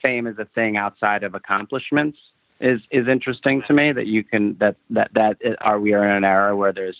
fame 0.00 0.26
is 0.26 0.38
a 0.38 0.44
thing 0.54 0.76
outside 0.76 1.24
of 1.24 1.34
accomplishments 1.34 2.18
is 2.60 2.80
is 2.90 3.08
interesting 3.08 3.62
to 3.66 3.72
me. 3.72 3.92
That 3.92 4.06
you 4.06 4.22
can 4.22 4.56
that 4.60 4.76
that 4.90 5.10
that 5.14 5.38
are 5.60 5.80
we 5.80 5.92
are 5.94 6.04
in 6.08 6.16
an 6.16 6.24
era 6.24 6.56
where 6.56 6.72
there's 6.72 6.96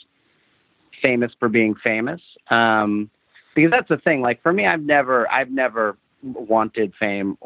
famous 1.03 1.33
for 1.39 1.49
being 1.49 1.75
famous. 1.85 2.21
Um, 2.51 3.11
because 3.55 3.71
that's 3.71 3.89
the 3.89 3.99
thing. 3.99 4.21
Like 4.21 4.43
for 4.43 4.53
me, 4.53 4.67
I've 4.67 4.83
never 4.83 5.31
I've 5.31 5.51
never 5.51 5.97
wanted 6.23 6.93
fame. 6.99 7.37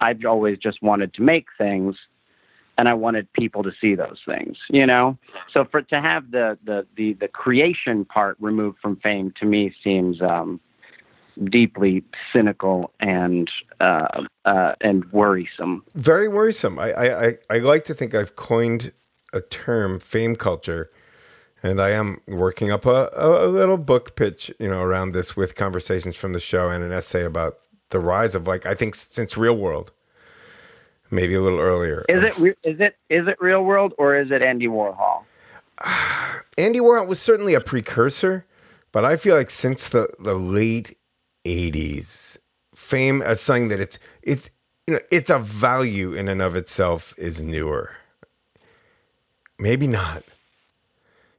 I've 0.00 0.24
always 0.26 0.58
just 0.58 0.82
wanted 0.82 1.14
to 1.14 1.22
make 1.22 1.46
things. 1.56 1.96
And 2.78 2.88
I 2.88 2.94
wanted 2.94 3.30
people 3.34 3.62
to 3.64 3.70
see 3.80 3.94
those 3.94 4.18
things, 4.26 4.56
you 4.70 4.86
know. 4.86 5.18
So 5.54 5.64
for 5.70 5.82
to 5.82 6.00
have 6.00 6.30
the 6.30 6.58
the 6.64 6.86
the, 6.96 7.12
the 7.14 7.28
creation 7.28 8.04
part 8.04 8.36
removed 8.40 8.78
from 8.80 8.96
fame 8.96 9.32
to 9.40 9.46
me 9.46 9.74
seems 9.84 10.20
um, 10.22 10.58
deeply 11.44 12.02
cynical 12.32 12.92
and 13.00 13.50
uh, 13.80 14.24
uh, 14.44 14.74
and 14.80 15.04
worrisome. 15.12 15.84
very 15.94 16.28
worrisome 16.28 16.78
I 16.78 16.92
i 16.92 17.38
i 17.50 17.58
like 17.58 17.84
to 17.84 17.94
think 17.94 18.14
i've 18.14 18.36
coined 18.36 18.92
a 19.32 19.40
term 19.40 20.00
fame 20.00 20.36
culture 20.36 20.90
and 21.62 21.80
i 21.80 21.90
am 21.90 22.20
working 22.26 22.70
up 22.70 22.84
a, 22.86 23.10
a, 23.14 23.46
little 23.46 23.78
book 23.78 24.16
pitch 24.16 24.52
you 24.58 24.68
know 24.68 24.82
around 24.82 25.12
this 25.12 25.36
with 25.36 25.54
conversations 25.54 26.16
from 26.16 26.32
the 26.32 26.40
show 26.40 26.70
and 26.70 26.82
an 26.84 26.92
essay 26.92 27.24
about 27.24 27.58
the 27.90 28.00
rise 28.00 28.34
of 28.34 28.46
like 28.46 28.66
i 28.66 28.74
think 28.74 28.94
since 28.94 29.36
real 29.36 29.56
world 29.56 29.92
maybe 31.12 31.34
a 31.34 31.40
little 31.40 31.60
earlier 31.60 32.04
Is 32.08 32.22
it 32.22 32.38
re- 32.38 32.54
is 32.64 32.80
it 32.80 32.96
is 33.08 33.28
it 33.28 33.36
real 33.40 33.62
world 33.62 33.92
or 33.98 34.18
is 34.18 34.30
it 34.30 34.42
Andy 34.42 34.66
Warhol? 34.66 35.22
Andy 36.58 36.80
Warhol 36.80 37.06
was 37.06 37.20
certainly 37.20 37.54
a 37.54 37.60
precursor, 37.60 38.46
but 38.90 39.04
I 39.04 39.16
feel 39.16 39.36
like 39.36 39.50
since 39.50 39.88
the, 39.88 40.08
the 40.18 40.34
late 40.34 40.96
'80s, 41.44 42.38
fame 42.74 43.22
as 43.22 43.40
something 43.40 43.68
that 43.68 43.80
it's 43.80 43.98
it's 44.22 44.50
you 44.86 44.94
know 44.94 45.00
it's 45.10 45.30
a 45.30 45.38
value 45.38 46.14
in 46.14 46.28
and 46.28 46.42
of 46.42 46.56
itself 46.56 47.14
is 47.18 47.42
newer. 47.42 47.92
Maybe 49.58 49.86
not. 49.86 50.24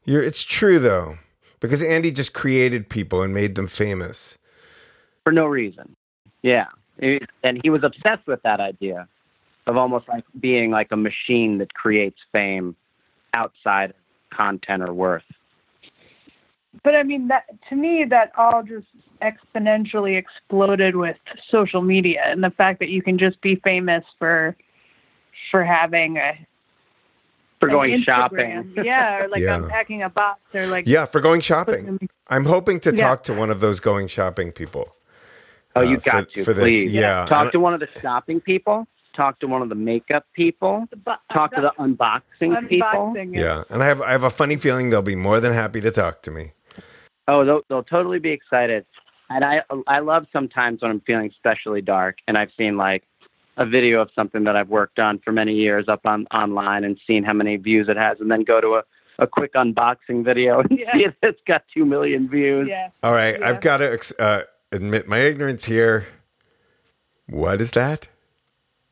You're, 0.06 0.24
it's 0.24 0.44
true 0.44 0.80
though, 0.80 1.18
because 1.60 1.82
Andy 1.82 2.12
just 2.12 2.34
created 2.34 2.90
people 2.90 3.22
and 3.22 3.34
made 3.34 3.56
them 3.56 3.68
famous. 3.68 4.38
for 5.24 5.32
no 5.32 5.46
reason. 5.46 5.96
Yeah, 6.42 6.68
and 7.00 7.60
he 7.64 7.70
was 7.70 7.84
obsessed 7.84 8.28
with 8.28 8.42
that 8.44 8.60
idea 8.60 9.08
of 9.66 9.78
almost 9.78 10.10
like 10.10 10.26
being 10.40 10.72
like 10.72 10.90
a 10.92 10.98
machine 10.98 11.58
that 11.60 11.74
creates 11.74 12.18
fame 12.32 12.76
outside 13.34 13.92
of 13.92 13.96
content 14.38 14.84
or 14.84 14.94
worth. 14.94 15.24
But 16.84 16.96
I 16.96 17.04
mean, 17.04 17.30
that 17.30 17.46
to 17.70 17.76
me, 17.76 18.06
that 18.10 18.32
all 18.38 18.64
just 18.64 18.88
exponentially 19.22 20.18
exploded 20.18 20.96
with 20.96 21.16
social 21.50 21.82
media 21.82 22.24
and 22.26 22.44
the 22.44 22.50
fact 22.50 22.80
that 22.80 22.90
you 22.90 23.02
can 23.02 23.18
just 23.18 23.40
be 23.42 23.56
famous 23.64 24.04
for 24.20 24.56
for 25.50 25.64
having 25.64 26.18
a 26.18 26.34
For 27.66 27.70
going 27.70 27.92
Instagram. 28.02 28.06
shopping. 28.06 28.74
yeah, 28.84 29.20
or 29.24 29.28
like 29.30 29.42
Yeah. 29.42 29.56
unpacking 29.56 30.04
a 30.04 30.10
box, 30.10 30.40
or 30.54 30.68
like 30.68 30.88
Yeah, 30.88 31.06
for 31.06 31.22
going 31.22 31.42
shopping. 31.42 32.00
I'm 32.28 32.46
hoping 32.46 32.80
to 32.82 32.92
Yeah. 32.96 33.08
talk 33.08 33.24
to 33.24 33.34
one 33.34 33.50
of 33.50 33.60
those 33.60 33.80
going 33.80 34.08
shopping 34.08 34.52
people. 34.52 34.96
Oh, 35.76 35.82
uh, 35.82 35.84
you 35.84 36.00
for- 36.00 36.12
got 36.12 36.30
to 36.32 36.44
for 36.44 36.54
this, 36.54 36.64
please 36.64 36.94
yeah. 36.94 37.26
Talk 37.26 37.52
to 37.54 37.60
one 37.60 37.74
of 37.74 37.80
the 37.80 37.88
shopping 38.00 38.40
people. 38.40 38.88
Talk 39.16 39.40
to 39.40 39.48
one 39.48 39.62
of 39.62 39.70
the 39.70 39.76
makeup 39.76 40.26
people. 40.34 40.86
the 40.90 40.98
bo- 40.98 41.16
Talk 41.34 41.54
to 41.56 41.62
the 41.62 41.72
unboxing, 41.80 42.68
people. 42.68 42.88
unboxing 42.88 43.36
it. 43.36 43.40
Yeah, 43.42 43.64
and 43.70 43.84
I 43.84 43.88
have 43.88 44.02
I 44.02 44.12
have 44.12 44.24
a 44.24 44.30
funny 44.30 44.56
feeling 44.56 44.90
they'll 44.90 45.02
be 45.02 45.16
more 45.16 45.40
than 45.40 45.54
happy 45.54 45.82
to 45.82 45.92
talk 45.92 46.22
to 46.24 46.32
me. 46.32 46.52
Oh, 47.28 47.46
they'll, 47.46 47.62
they'll 47.70 47.84
totally 47.84 48.20
be 48.20 48.32
excited. 48.32 48.86
And 49.30 49.46
I 49.46 49.62
I 49.88 50.00
love 50.00 50.26
sometimes 50.34 50.82
when 50.82 50.92
I'm 50.92 51.00
feeling 51.02 51.30
especially 51.30 51.82
dark, 51.82 52.18
and 52.28 52.38
I've 52.38 52.52
seen 52.58 52.76
like 52.78 53.04
a 53.58 53.66
video 53.66 54.02
of 54.02 54.10
something 54.16 54.44
that 54.46 54.56
I've 54.56 54.70
worked 54.70 55.00
on 55.00 55.20
for 55.20 55.32
many 55.32 55.54
years 55.54 55.86
up 55.88 56.06
on 56.06 56.26
online 56.34 56.84
and 56.84 57.00
seen 57.06 57.24
how 57.24 57.34
many 57.34 57.56
views 57.58 57.88
it 57.90 57.98
has, 57.98 58.20
and 58.20 58.30
then 58.32 58.44
go 58.44 58.60
to 58.62 58.76
a, 58.76 58.84
a 59.20 59.28
quick 59.28 59.54
unboxing 59.54 60.24
video 60.26 60.60
and 60.70 60.72
Yeah. 60.80 60.92
see 60.94 61.04
if 61.06 61.14
it's 61.22 61.42
got 61.48 61.64
two 61.74 61.86
million 61.86 62.28
views. 62.30 62.68
Yeah. 62.70 62.90
All 63.04 63.12
right, 63.12 63.40
Yeah. 63.40 63.48
I've 63.50 63.62
got 63.62 63.78
to 63.78 63.92
ex- 63.94 64.14
uh, 64.18 64.44
admit 64.72 65.08
my 65.08 65.20
ignorance 65.20 65.66
here. 65.66 66.06
What 67.30 67.62
is 67.62 67.72
that? 67.72 68.10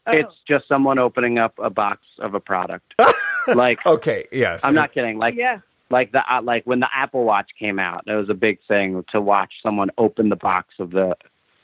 Oh, 0.08 0.12
It's 0.14 0.34
just 0.48 0.68
someone 0.68 0.98
opening 1.00 1.38
up 1.38 1.54
a 1.60 1.70
box 1.70 2.02
of 2.20 2.34
a 2.34 2.40
product. 2.40 2.94
like 3.56 3.80
Okay, 3.86 4.26
yes. 4.32 4.62
I'm 4.64 4.74
not 4.76 4.94
kidding. 4.94 5.18
Like 5.18 5.36
yeah. 5.36 5.60
Like 5.90 6.12
the 6.14 6.20
uh, 6.20 6.42
like 6.42 6.64
when 6.66 6.80
the 6.80 6.88
Apple 6.96 7.26
Watch 7.26 7.50
came 7.60 7.78
out, 7.78 8.04
it 8.08 8.14
was 8.14 8.30
a 8.30 8.34
big 8.34 8.60
thing 8.68 9.04
to 9.12 9.20
watch 9.20 9.52
someone 9.62 9.90
open 9.98 10.30
the 10.30 10.38
box 10.38 10.70
of 10.80 10.92
the 10.92 11.16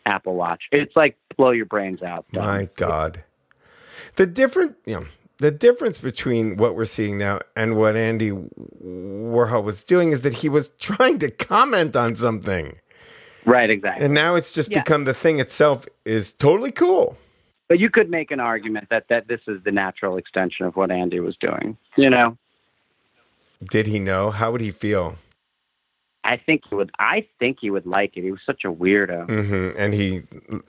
Apple 0.08 0.36
Watch. 0.36 0.63
It's 0.72 0.96
like 0.96 1.17
blow 1.38 1.52
your 1.52 1.65
brains 1.65 2.02
out. 2.02 2.26
dumb. 2.32 2.46
My 2.46 2.70
God. 2.76 3.24
The 4.15 4.26
different, 4.26 4.76
you 4.86 4.96
know, 4.96 5.06
the 5.39 5.52
difference 5.52 6.00
between 6.00 6.58
what 6.58 6.76
we're 6.76 6.86
seeing 6.86 7.17
now 7.17 7.41
and 7.56 7.76
what 7.76 7.96
Andy 7.96 8.32
Warhol 8.32 9.63
was 9.63 9.84
doing 9.84 10.12
is 10.12 10.22
that 10.22 10.36
he 10.36 10.50
was 10.50 10.70
trying 10.80 11.20
to 11.20 11.30
comment 11.30 11.96
on 11.96 12.15
something. 12.15 12.78
Right, 13.46 13.70
exactly. 13.70 14.04
And 14.06 14.13
now 14.13 14.36
it's 14.36 14.54
just 14.54 14.72
Yeah. 14.72 14.80
become 14.80 15.04
the 15.06 15.13
thing 15.13 15.39
itself 15.39 15.86
is 16.06 16.32
totally 16.32 16.72
cool. 16.72 17.17
But 17.70 17.80
you 17.80 17.89
could 17.89 18.10
make 18.10 18.32
an 18.32 18.39
argument 18.39 18.88
that 18.89 19.06
that 19.10 19.28
this 19.28 19.41
is 19.48 19.62
the 19.63 19.72
natural 19.72 20.17
extension 20.17 20.65
of 20.65 20.76
what 20.76 20.89
Andy 20.89 21.20
was 21.20 21.36
doing. 21.38 21.78
You 21.98 22.10
know, 22.10 22.38
Did 23.70 23.88
he 23.88 24.00
know? 24.00 24.32
How 24.32 24.52
would 24.52 24.62
he 24.62 24.72
feel? 24.72 25.17
I 26.28 26.38
think 26.46 26.62
he 26.70 26.76
would. 26.76 26.92
I 27.00 27.26
think 27.40 27.58
he 27.62 27.70
would 27.72 27.86
like 27.86 28.18
it. 28.18 28.22
He 28.24 28.32
was 28.32 28.42
such 28.46 28.63
a 28.66 28.72
weirdo. 28.72 29.26
hmm 29.28 29.80
And 29.80 29.94
he, 29.94 30.24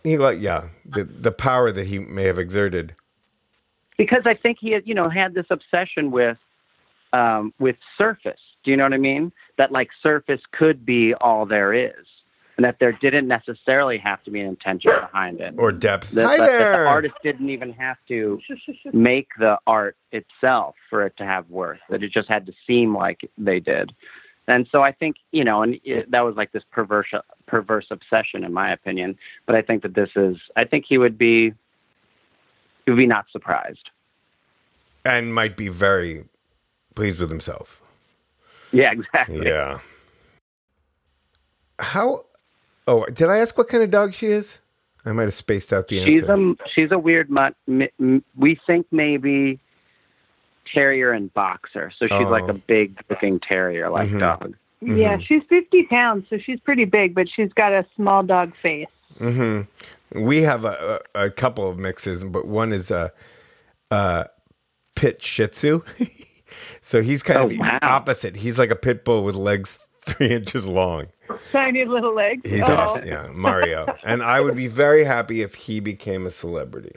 he 0.05 0.16
like, 0.16 0.40
yeah, 0.40 0.68
the, 0.87 1.05
the 1.05 1.33
power 1.33 1.73
that 1.73 1.87
he 1.87 1.99
may 1.99 2.25
have 2.25 2.38
exerted. 2.38 2.94
because 3.97 4.23
I 4.25 4.35
think 4.35 4.59
he 4.61 4.71
had, 4.73 4.85
you 4.87 4.94
know, 4.94 5.09
had 5.11 5.35
this 5.35 5.47
obsession 5.51 6.11
with 6.11 6.38
um, 7.12 7.53
with 7.59 7.77
surface. 7.97 8.40
Do 8.64 8.71
you 8.71 8.77
know 8.77 8.85
what 8.85 8.92
I 8.92 8.99
mean? 8.99 9.33
That 9.57 9.73
like 9.73 9.88
surface 10.03 10.40
could 10.53 10.85
be 10.87 11.14
all 11.14 11.47
there 11.47 11.73
is, 11.73 12.07
and 12.57 12.64
that 12.64 12.77
there 12.81 12.92
didn't 12.92 13.27
necessarily 13.27 13.99
have 13.99 14.23
to 14.25 14.31
be 14.31 14.40
an 14.40 14.47
intention 14.47 14.92
behind 15.01 15.40
it. 15.40 15.55
Or 15.59 15.73
depth. 15.73 16.11
That, 16.11 16.27
Hi 16.27 16.37
that- 16.37 16.47
that 16.59 16.77
the 16.79 16.87
artist 16.87 17.14
didn't 17.25 17.51
even 17.51 17.73
have 17.73 17.97
to 18.09 18.40
make 18.92 19.29
the 19.38 19.59
art 19.66 19.97
itself 20.12 20.75
for 20.90 21.05
it 21.07 21.14
to 21.18 21.25
have 21.25 21.49
worth. 21.51 21.81
That 21.90 22.03
it 22.03 22.12
just 22.12 22.29
had 22.29 22.47
to 22.47 22.53
seem 22.66 22.94
like 22.94 23.21
they 23.38 23.59
did. 23.59 23.92
And 24.48 24.66
so 24.72 24.82
I 24.82 24.90
think 24.92 25.16
you 25.30 25.44
know, 25.44 25.62
and 25.62 25.78
it, 25.84 26.11
that 26.11 26.22
was 26.22 26.34
like 26.34 26.50
this 26.52 26.64
perverse 26.72 27.12
perverse 27.46 27.87
obsession, 27.90 28.42
in 28.44 28.52
my 28.52 28.72
opinion. 28.72 29.16
But 29.46 29.54
I 29.54 29.62
think 29.62 29.82
that 29.82 29.94
this 29.94 30.11
is. 30.16 30.37
I 30.56 30.64
think 30.64 30.87
he 30.88 30.98
would 30.98 31.16
be. 31.18 31.52
He 32.84 32.90
would 32.90 32.96
be 32.98 33.06
not 33.06 33.26
surprised. 33.30 33.90
and 35.04 35.34
might 35.34 35.56
be 35.56 35.68
very 35.68 36.24
pleased 36.94 37.20
with 37.20 37.30
himself. 37.30 37.80
Yeah, 38.72 38.92
exactly. 38.92 39.46
Yeah. 39.46 39.80
How? 41.78 42.24
Oh, 42.87 43.04
did 43.06 43.28
I 43.28 43.38
ask 43.38 43.56
what 43.58 43.68
kind 43.68 43.82
of 43.82 43.90
dog 43.90 44.14
she 44.14 44.26
is? 44.26 44.61
I 45.04 45.12
might 45.12 45.24
have 45.24 45.34
spaced 45.34 45.72
out 45.72 45.88
the 45.88 46.04
She's 46.04 46.22
answer. 46.22 46.32
a 46.32 46.54
she's 46.74 46.90
a 46.90 46.98
weird 46.98 47.30
mutt. 47.30 47.54
We 48.37 48.58
think 48.66 48.87
maybe 48.90 49.61
terrier 50.72 51.12
and 51.12 51.33
boxer. 51.35 51.90
So 51.98 52.07
she's 52.07 52.26
Oh. 52.26 52.31
like 52.31 52.48
a 52.48 52.54
big 52.54 52.98
looking 53.11 53.40
terrier 53.40 53.88
like 53.90 54.09
Mhm. 54.09 54.20
dog. 54.20 54.57
Yeah, 54.81 55.16
Mhm. 55.16 55.22
she's 55.26 55.42
50 55.48 55.85
pounds, 55.85 56.26
so 56.31 56.38
she's 56.38 56.61
pretty 56.61 56.85
big, 56.85 57.14
but 57.14 57.28
she's 57.28 57.52
got 57.52 57.72
a 57.72 57.85
small 57.96 58.22
dog 58.22 58.52
face. 58.62 58.87
hmm 59.18 59.62
We 60.14 60.42
have 60.42 60.64
a, 60.64 61.00
a, 61.14 61.24
a 61.26 61.31
couple 61.31 61.68
of 61.68 61.76
mixes, 61.78 62.22
but 62.24 62.46
one 62.46 62.72
is 62.72 62.90
a, 62.90 63.12
a 63.90 64.26
pit 64.94 65.22
Shih 65.22 65.48
Tzu. 65.48 65.83
so 66.81 67.02
he's 67.02 67.22
kind 67.22 67.40
Oh, 67.40 67.46
of 67.46 67.59
wow. 67.59 67.78
opposite. 67.83 68.37
He's 68.37 68.59
like 68.59 68.70
a 68.70 68.76
pit 68.76 69.04
bull 69.04 69.22
with 69.24 69.35
legs 69.35 69.78
three 70.07 70.28
inches 70.31 70.66
long. 70.66 71.07
Tiny 71.52 71.85
little 71.85 72.14
legs. 72.14 72.48
He's 72.48 72.62
Oh. 72.68 72.74
awesome. 72.74 73.07
Yeah, 73.07 73.28
Mario. 73.33 73.87
and 74.04 74.22
I 74.22 74.40
would 74.40 74.57
be 74.57 74.66
very 74.68 75.04
happy 75.04 75.42
if 75.42 75.54
he 75.57 75.81
became 75.81 76.24
a 76.26 76.31
celebrity. 76.31 76.92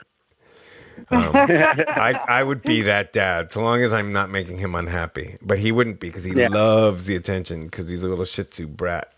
Um, 1.10 1.32
I, 1.36 2.20
I 2.28 2.44
would 2.44 2.62
be 2.62 2.82
that 2.84 3.14
dad, 3.14 3.52
so 3.52 3.62
long 3.62 3.82
as 3.82 3.94
I'm 3.94 4.12
not 4.14 4.30
making 4.30 4.58
him 4.60 4.76
unhappy. 4.76 5.38
But 5.42 5.60
he 5.60 5.72
wouldn't 5.72 6.00
be 6.00 6.08
because 6.10 6.24
he 6.24 6.34
Yeah. 6.34 6.48
loves 6.50 7.06
the 7.06 7.16
attention 7.16 7.66
because 7.66 7.90
he's 7.90 8.04
a 8.04 8.08
little 8.10 8.26
Shih 8.26 8.44
Tzu 8.44 8.68
brat. 8.68 9.14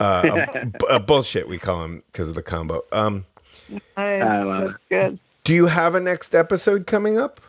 Uh, 0.00 0.46
a, 0.54 0.70
a 0.96 1.00
bullshit, 1.00 1.48
we 1.48 1.58
call 1.58 1.84
him 1.84 2.02
because 2.12 2.28
of 2.28 2.34
the 2.34 2.42
combo. 2.42 2.82
Um, 2.92 3.26
Nice. 3.70 3.80
I 3.96 4.42
love 4.42 4.62
That's 4.70 4.82
good. 4.90 5.18
do 5.44 5.54
you 5.54 5.66
have 5.66 5.94
a 5.94 6.00
next 6.00 6.34
episode 6.34 6.86
coming 6.86 7.18
up 7.18 7.40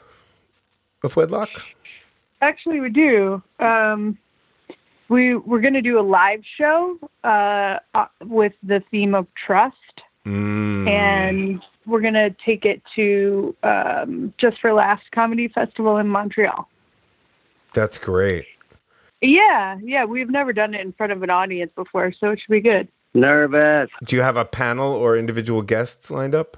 of 1.04 1.16
Wedlock? 1.16 1.50
Actually, 2.42 2.80
we 2.80 2.90
do. 2.90 3.42
Um, 3.60 4.18
we 5.10 5.36
we're 5.36 5.60
going 5.62 5.74
to 5.74 5.82
do 5.82 6.00
a 6.00 6.02
live 6.02 6.42
show 6.58 6.98
uh, 7.24 7.78
uh, 7.94 8.06
with 8.24 8.54
the 8.64 8.82
theme 8.92 9.14
of 9.16 9.28
trust, 9.46 9.76
Mm. 10.26 10.88
and 10.90 11.62
we're 11.86 12.02
going 12.02 12.14
to 12.14 12.36
take 12.46 12.66
it 12.66 12.82
to 12.96 13.56
um, 13.64 14.34
Just 14.38 14.60
for 14.60 14.74
Laughs 14.74 15.04
Comedy 15.14 15.48
Festival 15.48 15.98
in 15.98 16.08
Montreal. 16.08 16.68
That's 17.74 17.98
great. 17.98 18.46
Yeah, 19.22 19.78
yeah, 19.82 20.06
we've 20.06 20.30
never 20.30 20.54
done 20.54 20.74
it 20.74 20.82
in 20.82 20.94
front 20.94 21.12
of 21.12 21.24
an 21.24 21.30
audience 21.30 21.72
before, 21.76 22.14
so 22.20 22.32
it 22.32 22.40
should 22.40 22.52
be 22.52 22.62
good. 22.62 22.88
Nervous. 23.14 23.90
Do 24.04 24.16
you 24.16 24.22
have 24.22 24.38
a 24.38 24.46
panel 24.46 24.92
or 24.92 25.18
individual 25.18 25.62
guests 25.62 26.12
lined 26.12 26.36
up? 26.36 26.58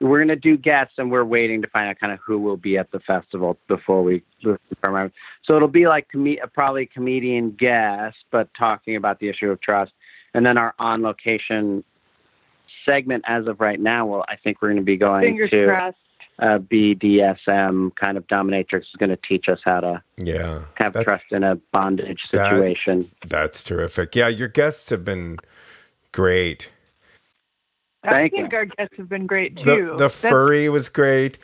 We're 0.00 0.18
gonna 0.18 0.34
do 0.34 0.56
guests, 0.56 0.94
and 0.98 1.10
we're 1.10 1.24
waiting 1.24 1.62
to 1.62 1.68
find 1.68 1.88
out 1.88 2.00
kind 2.00 2.12
of 2.12 2.18
who 2.24 2.38
will 2.38 2.56
be 2.56 2.78
at 2.78 2.90
the 2.90 3.00
festival 3.00 3.58
before 3.68 4.02
we. 4.02 4.22
confirm. 4.42 5.12
So 5.44 5.56
it'll 5.56 5.68
be 5.68 5.86
like 5.86 6.08
com- 6.10 6.38
probably 6.54 6.86
comedian 6.86 7.52
guests, 7.52 8.18
but 8.30 8.48
talking 8.58 8.96
about 8.96 9.20
the 9.20 9.28
issue 9.28 9.50
of 9.50 9.60
trust, 9.60 9.92
and 10.34 10.44
then 10.44 10.58
our 10.58 10.74
on 10.78 11.02
location 11.02 11.84
segment 12.88 13.24
as 13.26 13.46
of 13.46 13.60
right 13.60 13.78
now. 13.80 14.06
Well, 14.06 14.24
I 14.28 14.36
think 14.36 14.60
we're 14.62 14.68
going 14.68 14.76
to 14.78 14.82
be 14.84 14.96
going 14.96 15.22
Fingers 15.24 15.50
to 15.50 15.66
crossed. 15.66 15.96
uh, 16.38 16.58
BDSM 16.58 17.90
kind 17.96 18.16
of 18.16 18.26
dominatrix 18.26 18.80
is 18.80 18.96
going 18.98 19.10
to 19.10 19.18
teach 19.28 19.46
us 19.48 19.58
how 19.64 19.80
to 19.80 20.02
Yeah. 20.16 20.62
have 20.76 20.92
That- 20.94 21.04
trust 21.04 21.24
in 21.30 21.42
a 21.44 21.56
bondage 21.72 22.20
that- 22.32 22.50
situation. 22.50 23.10
That's 23.26 23.62
terrific. 23.62 24.14
Yeah, 24.16 24.28
your 24.28 24.48
guests 24.48 24.90
have 24.90 25.04
been 25.04 25.36
great. 26.12 26.70
I 28.02 28.10
Thank 28.12 28.32
think 28.32 28.52
you. 28.52 28.58
our 28.58 28.64
guests 28.64 28.94
have 28.96 29.08
been 29.08 29.26
great 29.26 29.56
too. 29.58 29.64
the 29.92 29.96
That's- 30.08 30.20
furry 30.20 30.68
was 30.70 30.88
great. 30.88 31.38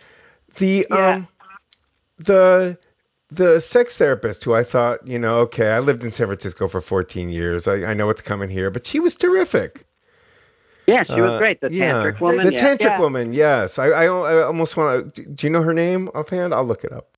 The 0.57 0.87
Yeah. 0.90 0.96
um 1.11 1.29
the 2.18 2.79
the 3.29 3.61
sex 3.61 3.99
therapist 3.99 4.44
who 4.44 4.55
I 4.55 4.62
thought, 4.62 5.05
you 5.07 5.18
know, 5.18 5.38
okay, 5.40 5.72
I 5.72 5.81
lived 5.81 6.05
in 6.05 6.12
San 6.12 6.29
Francisco 6.29 6.68
for 6.68 6.81
14 6.81 7.29
years. 7.29 7.66
I, 7.66 7.85
I 7.85 7.92
know 7.92 8.07
what's 8.07 8.22
coming 8.22 8.51
here, 8.51 8.70
but 8.70 8.87
she 8.87 9.01
was 9.01 9.16
terrific. 9.16 9.85
Yeah, 10.87 11.05
she 11.05 11.20
was 11.20 11.33
Uh, 11.33 11.38
great. 11.38 11.61
The 11.61 11.72
yeah. 11.72 11.92
tantric 11.94 12.20
woman. 12.20 12.46
The 12.46 12.53
yeah. 12.55 12.61
tantric 12.75 12.81
Yeah. 12.83 13.01
woman, 13.01 13.33
yes. 13.33 13.79
I, 13.79 13.87
I, 13.88 14.05
I 14.05 14.42
almost 14.44 14.77
want 14.77 15.14
to. 15.14 15.25
Do 15.25 15.46
you 15.46 15.51
know 15.53 15.62
her 15.62 15.75
name 15.75 16.09
offhand? 16.14 16.55
I'll 16.55 16.64
look 16.64 16.85
it 16.85 16.92
up. 16.92 17.16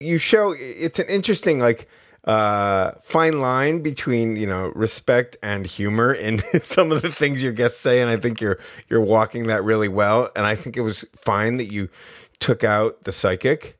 You 0.00 0.18
show 0.18 0.54
it's 0.58 0.98
an 0.98 1.06
interesting, 1.08 1.58
like, 1.58 1.88
uh, 2.24 2.92
fine 3.02 3.40
line 3.40 3.80
between 3.82 4.36
you 4.36 4.46
know 4.46 4.72
respect 4.74 5.36
and 5.42 5.66
humor 5.66 6.12
in 6.12 6.42
some 6.62 6.92
of 6.92 7.02
the 7.02 7.10
things 7.12 7.42
your 7.42 7.52
guests 7.52 7.80
say, 7.80 8.00
and 8.00 8.10
I 8.10 8.16
think 8.16 8.40
you're 8.40 8.58
you're 8.88 9.00
walking 9.00 9.46
that 9.46 9.64
really 9.64 9.88
well. 9.88 10.30
And 10.36 10.46
I 10.46 10.54
think 10.54 10.76
it 10.76 10.82
was 10.82 11.04
fine 11.16 11.56
that 11.58 11.72
you 11.72 11.88
took 12.38 12.64
out 12.64 13.04
the 13.04 13.12
psychic, 13.12 13.78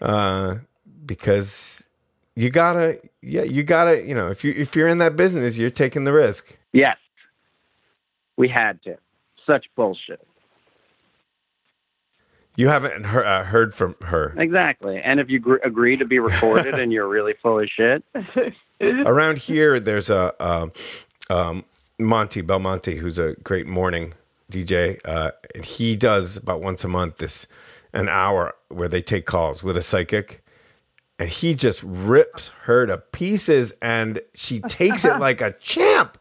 uh, 0.00 0.56
because 1.04 1.88
you 2.36 2.50
gotta, 2.50 3.00
yeah, 3.22 3.42
you 3.42 3.62
gotta, 3.64 4.02
you 4.06 4.14
know, 4.14 4.28
if 4.28 4.44
you 4.44 4.52
if 4.56 4.76
you're 4.76 4.88
in 4.88 4.98
that 4.98 5.16
business, 5.16 5.56
you're 5.58 5.70
taking 5.70 6.04
the 6.04 6.12
risk. 6.12 6.56
Yes. 6.72 6.96
We 8.36 8.48
had 8.48 8.82
to. 8.84 8.96
Such 9.46 9.66
bullshit. 9.76 10.26
You 12.56 12.68
haven't 12.68 13.06
he- 13.06 13.16
uh, 13.16 13.44
heard 13.44 13.74
from 13.74 13.96
her. 14.02 14.34
Exactly. 14.36 15.00
And 15.02 15.20
if 15.20 15.30
you 15.30 15.38
gr- 15.38 15.56
agree 15.64 15.96
to 15.96 16.04
be 16.04 16.18
recorded 16.18 16.74
and 16.78 16.92
you're 16.92 17.08
really 17.08 17.34
full 17.42 17.60
of 17.60 17.68
shit, 17.68 18.04
Around 18.82 19.38
here, 19.38 19.78
there's 19.78 20.08
a 20.08 20.32
um, 20.42 20.72
um, 21.28 21.64
Monte 21.98 22.40
Belmonte, 22.40 22.96
who's 22.96 23.18
a 23.18 23.34
great 23.44 23.66
morning 23.66 24.14
DJ, 24.50 24.98
uh, 25.04 25.32
and 25.54 25.64
he 25.64 25.96
does 25.96 26.38
about 26.38 26.62
once 26.62 26.82
a 26.82 26.88
month 26.88 27.18
this 27.18 27.46
an 27.92 28.08
hour 28.08 28.54
where 28.68 28.88
they 28.88 29.02
take 29.02 29.26
calls 29.26 29.62
with 29.62 29.76
a 29.76 29.82
psychic, 29.82 30.42
and 31.18 31.28
he 31.28 31.52
just 31.52 31.82
rips 31.82 32.48
her 32.64 32.86
to 32.86 32.96
pieces, 32.96 33.72
and 33.82 34.22
she 34.34 34.60
takes 34.60 35.04
it 35.04 35.18
like 35.20 35.42
a 35.42 35.52
champ. 35.60 36.16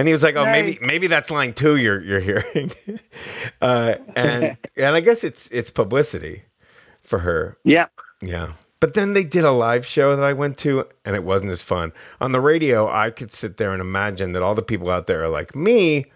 And 0.00 0.08
he 0.08 0.12
was 0.14 0.22
like, 0.22 0.34
"Oh, 0.34 0.46
maybe 0.46 0.68
Nice. 0.68 0.78
maybe 0.80 1.06
that's 1.08 1.30
line 1.30 1.52
two 1.52 1.76
you're 1.76 2.00
you're 2.00 2.20
hearing," 2.20 2.72
uh, 3.60 3.96
and 4.16 4.56
and 4.78 4.94
I 4.96 5.00
guess 5.02 5.22
it's 5.22 5.46
it's 5.50 5.68
publicity 5.68 6.44
for 7.02 7.18
her. 7.18 7.58
Yeah. 7.64 7.88
Yeah. 8.22 8.52
But 8.80 8.94
then 8.94 9.12
they 9.12 9.24
did 9.24 9.44
a 9.44 9.50
live 9.52 9.84
show 9.84 10.16
that 10.16 10.24
I 10.24 10.32
went 10.32 10.56
to 10.58 10.86
and 11.04 11.14
it 11.14 11.22
wasn't 11.22 11.50
as 11.50 11.60
fun. 11.60 11.92
On 12.18 12.32
the 12.32 12.40
radio, 12.40 12.88
I 12.88 13.10
could 13.10 13.30
sit 13.30 13.58
there 13.58 13.74
and 13.74 13.82
imagine 13.82 14.32
that 14.32 14.42
all 14.42 14.54
the 14.54 14.62
people 14.62 14.88
out 14.90 15.06
there 15.06 15.22
are 15.22 15.28
like 15.28 15.54
me, 15.54 16.06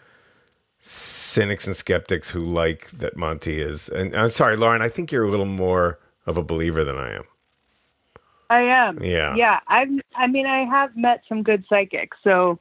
cynics 0.81 1.67
and 1.67 1.77
skeptics 1.77 2.31
who 2.31 2.43
like 2.43 2.91
that 2.93 3.19
Monte 3.19 3.61
is. 3.61 3.91
And 3.91 4.17
I'm 4.17 4.31
sorry, 4.31 4.57
Lauren, 4.57 4.81
I 4.81 4.89
think 4.89 5.13
you're 5.13 5.25
a 5.25 5.31
little 5.31 5.45
more 5.45 5.99
of 6.25 6.39
a 6.39 6.43
believer 6.43 6.85
than 6.85 6.97
I 6.97 7.17
am. 7.17 7.25
I 8.49 8.63
am. 8.63 9.03
Yeah. 9.03 9.35
Yeah. 9.37 9.61
I've. 9.67 9.91
I 10.17 10.27
mean, 10.27 10.47
I 10.47 10.65
have 10.65 10.97
met 10.97 11.21
some 11.29 11.43
good 11.43 11.67
psychics, 11.69 12.17
so 12.25 12.59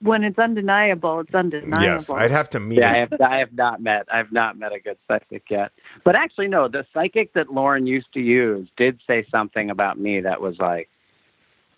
when 0.00 0.24
it's 0.24 0.38
undeniable, 0.38 1.20
it's 1.20 1.34
undeniable. 1.34 1.82
Yes, 1.82 2.10
I'd 2.10 2.30
have 2.30 2.50
to 2.50 2.60
meet. 2.60 2.78
Yeah, 2.78 2.92
I 2.92 2.96
have, 2.98 3.12
I 3.20 3.38
have 3.38 3.52
not 3.52 3.80
met. 3.80 4.06
I've 4.12 4.32
not 4.32 4.58
met 4.58 4.72
a 4.72 4.78
good 4.78 4.98
psychic 5.08 5.44
yet. 5.50 5.72
But 6.04 6.14
actually, 6.14 6.48
no. 6.48 6.68
The 6.68 6.84
psychic 6.92 7.32
that 7.34 7.52
Lauren 7.52 7.86
used 7.86 8.12
to 8.14 8.20
use 8.20 8.68
did 8.76 9.00
say 9.06 9.26
something 9.30 9.70
about 9.70 9.98
me 9.98 10.20
that 10.20 10.40
was 10.40 10.56
like 10.58 10.88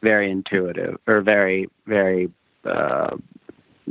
very 0.03 0.31
intuitive 0.31 0.99
or 1.07 1.21
very, 1.21 1.69
very. 1.87 2.31
Uh, 2.65 3.17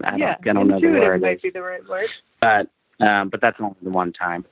I 0.04 0.10
don't, 0.12 0.20
yeah, 0.20 0.36
I 0.40 0.54
don't 0.54 0.68
know 0.68 0.80
the 0.80 0.88
intuitive 0.88 1.02
word, 1.02 1.22
might 1.22 1.42
be 1.42 1.50
the 1.50 1.62
right 1.62 1.88
word. 1.88 2.10
but 2.42 2.70
um, 3.00 3.30
but 3.30 3.42
that's 3.42 3.58
only 3.60 3.76
the 3.82 3.90
one 3.90 4.14
time. 4.14 4.46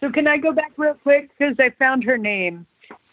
So 0.00 0.10
can 0.10 0.26
I 0.26 0.38
go 0.38 0.52
back 0.52 0.72
real 0.76 0.94
quick 0.94 1.30
because 1.36 1.56
I 1.58 1.70
found 1.78 2.04
her 2.04 2.16
name, 2.16 2.66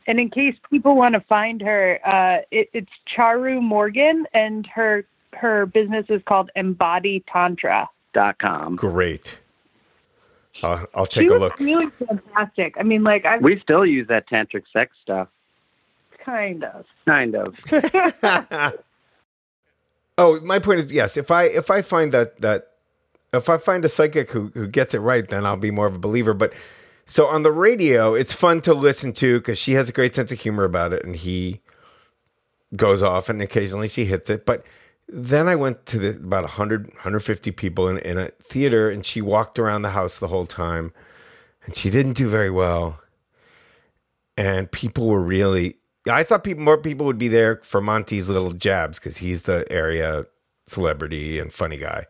and 0.08 0.20
in 0.20 0.30
case 0.30 0.56
people 0.70 0.96
want 0.96 1.16
to 1.16 1.22
find 1.22 1.62
her, 1.62 2.00
uh, 2.06 2.46
it, 2.52 2.70
it's 2.74 2.92
Charu 3.16 3.62
Morgan, 3.62 4.26
and 4.34 4.66
her 4.68 5.06
her 5.40 5.66
business 5.66 6.06
is 6.10 6.22
called 6.28 6.50
Embody 6.56 7.24
Tantra. 7.32 7.90
Dot 8.14 8.38
com. 8.40 8.76
Great. 8.78 9.40
I'll, 10.64 10.88
I'll 10.96 11.06
She 11.06 11.20
take 11.22 11.30
a 11.30 11.34
was 11.34 11.40
look. 11.42 11.60
really 11.60 11.86
fantastic. 12.08 12.74
I 12.80 12.84
mean, 12.84 13.04
like 13.04 13.26
I 13.26 13.38
We 13.38 13.60
still 13.62 13.86
use 13.86 14.08
that 14.08 14.28
tantric 14.30 14.64
sex 14.74 14.96
stuff, 15.04 15.28
kind 16.26 16.64
of. 16.64 16.86
kind 17.06 17.36
of. 17.36 17.54
oh, 20.18 20.40
my 20.42 20.58
point 20.60 20.80
is 20.80 20.92
yes. 20.92 21.16
If 21.18 21.30
I 21.32 21.44
if 21.44 21.70
I 21.70 21.82
find 21.84 22.12
that 22.12 22.42
that 22.42 22.72
if 23.34 23.50
I 23.50 23.58
find 23.58 23.86
a 23.86 23.90
psychic 23.90 24.32
who 24.32 24.52
who 24.56 24.68
gets 24.68 24.96
it 24.96 25.00
right, 25.00 25.28
then 25.28 25.46
I'll 25.46 25.58
be 25.58 25.70
more 25.72 25.86
of 25.86 25.96
a 25.96 26.00
believer. 26.00 26.34
But 26.34 26.54
so 27.06 27.28
on 27.28 27.44
the 27.44 27.52
radio, 27.52 28.16
it's 28.16 28.34
fun 28.34 28.62
to 28.62 28.74
listen 28.74 29.14
to 29.14 29.40
because 29.40 29.60
she 29.60 29.74
has 29.74 29.90
a 29.90 29.94
great 29.94 30.16
sense 30.16 30.32
of 30.32 30.40
humor 30.40 30.64
about 30.64 30.92
it, 30.94 31.06
and 31.06 31.16
he 31.16 31.62
goes 32.76 33.04
off, 33.04 33.30
and 33.30 33.42
occasionally 33.42 33.90
she 33.90 34.06
hits 34.06 34.30
it. 34.30 34.46
But 34.46 34.66
then 35.08 35.48
I 35.48 35.56
went 35.56 35.86
to 35.88 36.00
the, 36.00 36.10
about 36.10 36.44
100, 36.44 36.88
150 36.88 37.52
people 37.52 37.88
in, 37.88 37.98
in 38.00 38.18
a 38.18 38.30
theater, 38.44 38.90
and 38.90 39.06
she 39.06 39.22
walked 39.22 39.58
around 39.60 39.84
the 39.84 39.92
house 39.92 40.20
the 40.20 40.28
whole 40.28 40.46
time, 40.46 40.94
and 41.66 41.76
she 41.76 41.90
didn't 41.90 42.14
do 42.14 42.30
very 42.30 42.50
well. 42.50 43.00
And 44.36 44.72
people 44.72 45.08
were 45.08 45.22
really, 45.22 45.78
I 46.10 46.24
thought 46.24 46.44
people, 46.44 46.64
more 46.64 46.78
people 46.78 47.06
would 47.06 47.18
be 47.18 47.28
there 47.28 47.62
for 47.64 47.82
Monte's 47.82 48.30
little 48.30 48.52
jabs 48.52 49.00
because 49.00 49.18
he's 49.18 49.44
the 49.44 49.66
area 49.72 50.26
celebrity 50.68 51.40
and 51.40 51.52
funny 51.52 51.78
guy. 51.78 52.06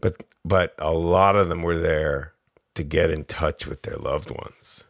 But, 0.00 0.22
but 0.44 0.74
a 0.78 0.92
lot 0.92 1.36
of 1.36 1.48
them 1.48 1.62
were 1.62 1.76
there 1.78 2.32
to 2.74 2.84
get 2.84 3.10
in 3.10 3.24
touch 3.24 3.66
with 3.66 3.82
their 3.82 3.96
loved 3.96 4.30
ones. 4.30 4.84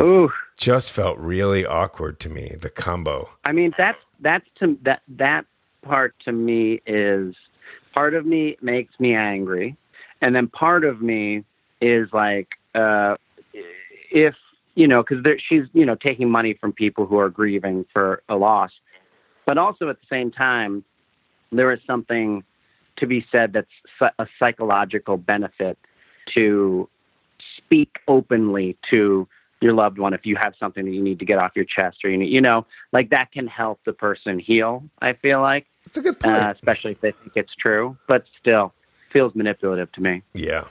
Ooh, 0.00 0.30
Just 0.56 0.92
felt 0.92 1.18
really 1.18 1.64
awkward 1.64 2.18
to 2.20 2.28
me, 2.28 2.56
the 2.60 2.70
combo. 2.70 3.30
I 3.44 3.52
mean 3.52 3.72
that's 3.78 3.98
that's 4.20 4.46
to 4.58 4.76
that 4.82 5.02
that 5.08 5.46
part 5.86 6.14
to 6.24 6.32
me 6.32 6.80
is 6.86 7.34
part 7.94 8.14
of 8.14 8.26
me 8.26 8.56
makes 8.60 8.92
me 8.98 9.14
angry, 9.14 9.76
and 10.20 10.34
then 10.34 10.48
part 10.48 10.84
of 10.84 11.00
me 11.00 11.44
is 11.80 12.08
like 12.12 12.48
uh, 12.74 13.16
if 14.10 14.34
you 14.74 14.88
know 14.88 15.02
because 15.02 15.24
she's 15.48 15.64
you 15.72 15.86
know 15.86 15.96
taking 15.96 16.30
money 16.30 16.54
from 16.54 16.72
people 16.72 17.06
who 17.06 17.18
are 17.18 17.30
grieving 17.30 17.84
for 17.92 18.22
a 18.28 18.36
loss, 18.36 18.70
but 19.46 19.58
also 19.58 19.88
at 19.88 20.00
the 20.00 20.06
same 20.10 20.30
time 20.30 20.84
there 21.52 21.72
is 21.72 21.80
something 21.86 22.42
to 22.96 23.06
be 23.06 23.24
said 23.30 23.52
that's 23.52 24.10
a 24.18 24.26
psychological 24.38 25.16
benefit 25.16 25.78
to 26.34 26.88
speak 27.56 27.96
openly 28.08 28.76
to 28.90 29.28
your 29.60 29.72
loved 29.72 29.98
one 29.98 30.12
if 30.12 30.24
you 30.24 30.36
have 30.40 30.54
something 30.58 30.84
that 30.84 30.90
you 30.90 31.02
need 31.02 31.18
to 31.18 31.24
get 31.24 31.38
off 31.38 31.52
your 31.54 31.64
chest 31.64 31.98
or 32.04 32.10
you 32.10 32.18
need, 32.18 32.32
you 32.32 32.40
know, 32.40 32.66
like 32.92 33.10
that 33.10 33.32
can 33.32 33.46
help 33.46 33.80
the 33.86 33.92
person 33.92 34.38
heal. 34.38 34.84
I 35.00 35.14
feel 35.14 35.40
like, 35.40 35.66
It's 35.86 35.96
a 35.96 36.00
good 36.02 36.18
point. 36.18 36.36
uh, 36.36 36.52
especially 36.54 36.92
if 36.92 37.00
they 37.00 37.12
think 37.12 37.32
it's 37.36 37.54
true, 37.54 37.96
but 38.08 38.24
still 38.40 38.74
feels 39.12 39.34
manipulative 39.34 39.90
to 39.92 40.00
me. 40.00 40.22
Yeah. 40.34 40.64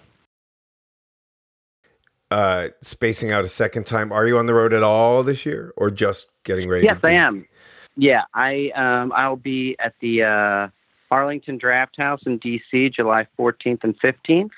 Uh, 2.32 2.70
spacing 2.82 3.32
out 3.32 3.44
a 3.44 3.48
second 3.48 3.86
time. 3.86 4.12
Are 4.12 4.28
you 4.28 4.38
on 4.38 4.46
the 4.46 4.54
road 4.54 4.74
at 4.74 4.84
all 4.84 5.24
this 5.24 5.46
year, 5.46 5.74
or 5.78 5.90
just 5.90 6.28
getting 6.44 6.68
ready? 6.68 6.86
Yes, 6.86 7.00
to 7.02 7.08
I 7.08 7.12
am. 7.12 7.48
Yeah, 7.96 8.24
I 8.34 8.72
um, 8.76 9.14
I'll 9.14 9.38
be 9.38 9.76
at 9.80 9.94
the 10.02 10.24
uh, 10.24 10.68
Arlington 11.12 11.58
Draft 11.58 11.96
House 11.98 12.22
in 12.26 12.40
D.C. 12.40 12.90
July 12.90 13.28
14th 13.40 13.84
and 13.84 13.96
15th, 14.02 14.50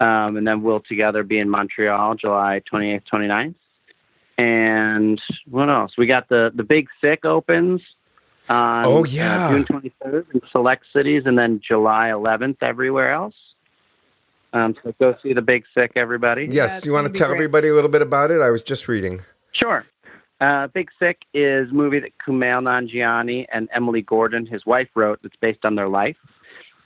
um, 0.00 0.36
and 0.36 0.46
then 0.46 0.62
we'll 0.62 0.80
together 0.80 1.22
be 1.22 1.38
in 1.38 1.48
Montreal 1.48 2.16
July 2.16 2.60
28th, 2.70 3.02
29th. 3.12 3.54
And 4.36 5.20
what 5.48 5.70
else? 5.70 5.92
We 5.96 6.06
got 6.06 6.28
the 6.28 6.50
the 6.54 6.64
Big 6.64 6.88
Sick 7.00 7.24
opens. 7.24 7.80
On, 8.50 8.84
Oh, 8.84 9.00
uh, 9.04 9.08
yeah. 9.08 9.50
June 9.50 9.64
23rd 9.64 10.26
in 10.34 10.40
select 10.50 10.84
cities, 10.92 11.22
and 11.26 11.38
then 11.38 11.60
July 11.66 12.08
11th 12.08 12.56
everywhere 12.62 13.12
else. 13.12 13.34
Um, 14.52 14.74
so 14.82 14.92
go 15.00 15.14
see 15.22 15.32
the 15.32 15.42
Big 15.42 15.64
Sick, 15.74 15.92
everybody. 15.94 16.48
Yes. 16.50 16.74
it's 16.76 16.82
Do 16.82 16.88
you 16.90 16.94
want 16.94 17.04
gonna 17.06 17.14
tell 17.14 17.28
great. 17.28 17.36
everybody 17.36 17.68
a 17.68 17.74
little 17.74 17.90
bit 17.90 18.02
about 18.02 18.30
it? 18.32 18.40
I 18.40 18.50
was 18.50 18.62
just 18.62 18.88
reading. 18.88 19.22
Sure. 19.52 19.84
Uh, 20.40 20.66
Big 20.68 20.88
Sick 20.98 21.18
is 21.34 21.70
a 21.70 21.72
movie 21.74 22.00
that 22.00 22.10
Kumail 22.26 22.60
Nanjiani 22.62 23.46
and 23.52 23.68
Emily 23.72 24.02
Gordon, 24.02 24.46
his 24.46 24.66
wife, 24.66 24.88
wrote 24.96 25.20
that's 25.22 25.36
based 25.40 25.64
on 25.64 25.76
their 25.76 25.88
life. 25.88 26.16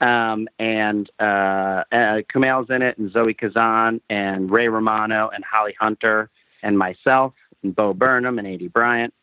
Um, 0.01 0.47
and 0.59 1.09
uh, 1.19 1.23
uh, 1.23 2.21
Kumail's 2.33 2.69
in 2.69 2.81
it, 2.83 2.97
and 2.99 3.11
Zoe 3.11 3.33
Kazan, 3.33 4.01
and 4.09 4.51
Ray 4.51 4.67
Romano, 4.67 5.29
and 5.33 5.43
Holly 5.43 5.73
Hunter, 5.79 6.29
and 6.61 6.77
myself, 6.77 7.33
and 7.63 7.73
Bo 7.75 7.93
Burnham, 7.93 8.37
and 8.37 8.47
Aidy 8.47 8.71
Bryant. 8.71 9.13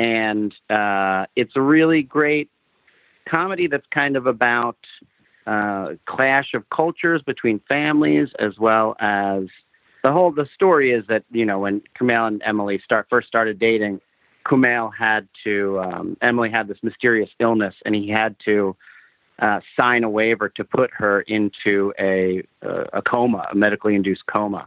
And 0.00 0.54
uh, 0.70 1.26
it's 1.36 1.52
a 1.56 1.60
really 1.60 2.02
great 2.02 2.48
comedy 3.28 3.66
that's 3.66 3.84
kind 3.92 4.16
of 4.16 4.26
about 4.26 4.78
uh, 5.46 5.90
clash 6.06 6.54
of 6.54 6.64
cultures 6.70 7.20
between 7.26 7.60
families 7.68 8.28
as 8.38 8.58
well 8.58 8.96
as 8.98 9.42
the 10.02 10.10
whole 10.10 10.32
the 10.32 10.48
story 10.54 10.92
is 10.92 11.04
that 11.08 11.24
you 11.30 11.44
know 11.44 11.58
when 11.58 11.82
Kumail 12.00 12.28
and 12.28 12.42
Emily 12.46 12.80
start 12.82 13.08
first 13.10 13.28
started 13.28 13.58
dating, 13.58 14.00
Kumail 14.46 14.90
had 14.98 15.28
to 15.44 15.80
um, 15.80 16.16
Emily 16.22 16.48
had 16.48 16.66
this 16.66 16.78
mysterious 16.82 17.28
illness 17.38 17.74
and 17.84 17.94
he 17.94 18.08
had 18.08 18.36
to 18.46 18.74
uh, 19.38 19.60
sign 19.78 20.02
a 20.02 20.08
waiver 20.08 20.48
to 20.48 20.64
put 20.64 20.90
her 20.94 21.20
into 21.22 21.92
a 21.98 22.42
uh, 22.64 22.84
a 22.94 23.02
coma, 23.02 23.46
a 23.52 23.54
medically 23.54 23.94
induced 23.94 24.24
coma, 24.24 24.66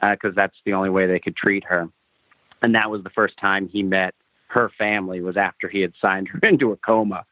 because 0.00 0.34
that's 0.34 0.56
the 0.64 0.72
only 0.72 0.88
way 0.88 1.06
they 1.06 1.18
could 1.18 1.36
treat 1.36 1.64
her. 1.64 1.86
And 2.62 2.74
that 2.74 2.90
was 2.90 3.02
the 3.02 3.10
first 3.10 3.36
time 3.38 3.68
he 3.68 3.82
met 3.82 4.14
her 4.50 4.70
family 4.78 5.20
was 5.20 5.36
after 5.36 5.68
he 5.68 5.80
had 5.80 5.92
signed 6.00 6.28
her 6.28 6.38
into 6.48 6.72
a 6.72 6.76
coma, 6.76 7.24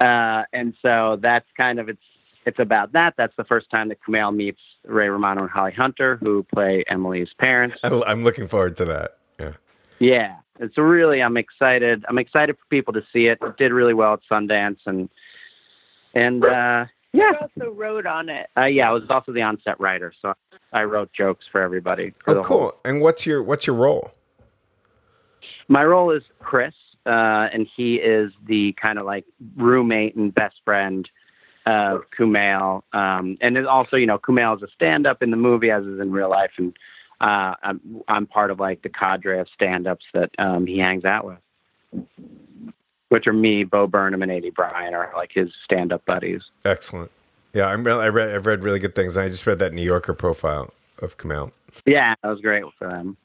uh, 0.00 0.42
and 0.52 0.74
so 0.82 1.18
that's 1.22 1.46
kind 1.56 1.78
of 1.80 1.88
it's 1.88 2.02
it's 2.46 2.58
about 2.58 2.92
that. 2.92 3.14
That's 3.16 3.34
the 3.36 3.44
first 3.44 3.70
time 3.70 3.88
that 3.88 3.98
Kumail 4.06 4.34
meets 4.34 4.60
Ray 4.84 5.08
Romano 5.08 5.42
and 5.42 5.50
Holly 5.50 5.72
Hunter, 5.72 6.16
who 6.20 6.42
play 6.54 6.84
Emily's 6.88 7.30
parents. 7.38 7.76
I- 7.82 8.02
I'm 8.06 8.22
looking 8.22 8.48
forward 8.48 8.76
to 8.76 8.84
that. 8.84 9.16
Yeah. 9.40 9.52
Yeah, 9.98 10.36
it's 10.60 10.76
really. 10.76 11.22
I'm 11.22 11.36
excited. 11.36 12.04
I'm 12.08 12.18
excited 12.18 12.56
for 12.58 12.64
people 12.68 12.92
to 12.94 13.02
see 13.12 13.26
it. 13.26 13.38
It 13.40 13.56
did 13.56 13.72
really 13.72 13.94
well 13.94 14.12
at 14.14 14.20
Sundance, 14.30 14.78
and 14.86 15.08
and 16.14 16.44
uh, 16.44 16.84
yeah, 17.12 17.32
I 17.40 17.42
also 17.42 17.70
wrote 17.72 18.06
on 18.06 18.28
it. 18.28 18.48
uh, 18.56 18.64
yeah. 18.64 18.88
I 18.90 18.92
was 18.92 19.04
also 19.08 19.32
the 19.32 19.42
on-set 19.42 19.78
writer, 19.80 20.12
so 20.20 20.34
I 20.72 20.82
wrote 20.84 21.12
jokes 21.12 21.44
for 21.50 21.60
everybody. 21.60 22.12
For 22.24 22.38
Oh, 22.38 22.42
cool. 22.42 22.58
whole- 22.58 22.80
And 22.84 23.00
what's 23.00 23.24
your 23.26 23.42
what's 23.42 23.66
your 23.66 23.76
role? 23.76 24.10
My 25.68 25.84
role 25.84 26.10
is 26.10 26.22
Chris, 26.40 26.74
uh, 27.06 27.48
and 27.52 27.66
he 27.76 27.96
is 27.96 28.32
the 28.46 28.74
kind 28.80 28.98
of 28.98 29.06
like 29.06 29.24
roommate 29.56 30.16
and 30.16 30.34
best 30.34 30.56
friend 30.64 31.08
of 31.66 32.02
Kumail. 32.18 32.82
Um, 32.92 33.38
and 33.40 33.56
then 33.56 33.66
also, 33.66 33.96
you 33.96 34.06
know, 34.06 34.18
Kumail 34.18 34.56
is 34.56 34.62
a 34.62 34.68
stand-up 34.74 35.22
in 35.22 35.30
the 35.30 35.36
movie, 35.36 35.70
as 35.70 35.84
is 35.84 36.00
in 36.00 36.12
real 36.12 36.30
life, 36.30 36.50
and 36.58 36.76
uh, 37.20 37.54
I'm 37.62 38.02
I'm 38.08 38.26
part 38.26 38.50
of 38.50 38.60
like 38.60 38.82
the 38.82 38.90
cadre 38.90 39.40
of 39.40 39.48
stand-ups 39.54 40.04
that 40.12 40.30
um, 40.38 40.66
he 40.66 40.78
hangs 40.78 41.04
out 41.04 41.24
with, 41.24 42.04
which 43.08 43.26
are 43.26 43.32
me, 43.32 43.64
Bo 43.64 43.86
Burnham, 43.86 44.22
and 44.22 44.30
Aidy 44.30 44.52
Bryant 44.54 44.94
are 44.94 45.10
like 45.16 45.30
his 45.32 45.48
stand-up 45.64 46.04
buddies. 46.04 46.42
Excellent. 46.64 47.10
Yeah, 47.54 47.68
I'm. 47.68 47.84
Really, 47.84 48.04
I 48.04 48.08
read. 48.08 48.34
I've 48.34 48.46
read 48.46 48.62
really 48.62 48.80
good 48.80 48.94
things. 48.94 49.16
I 49.16 49.28
just 49.28 49.46
read 49.46 49.60
that 49.60 49.72
New 49.72 49.82
Yorker 49.82 50.12
profile 50.12 50.74
of 50.98 51.16
Kumail. 51.16 51.52
Yeah, 51.86 52.14
that 52.22 52.28
was 52.28 52.40
great 52.40 52.64
for 52.78 52.88
them. 52.88 53.16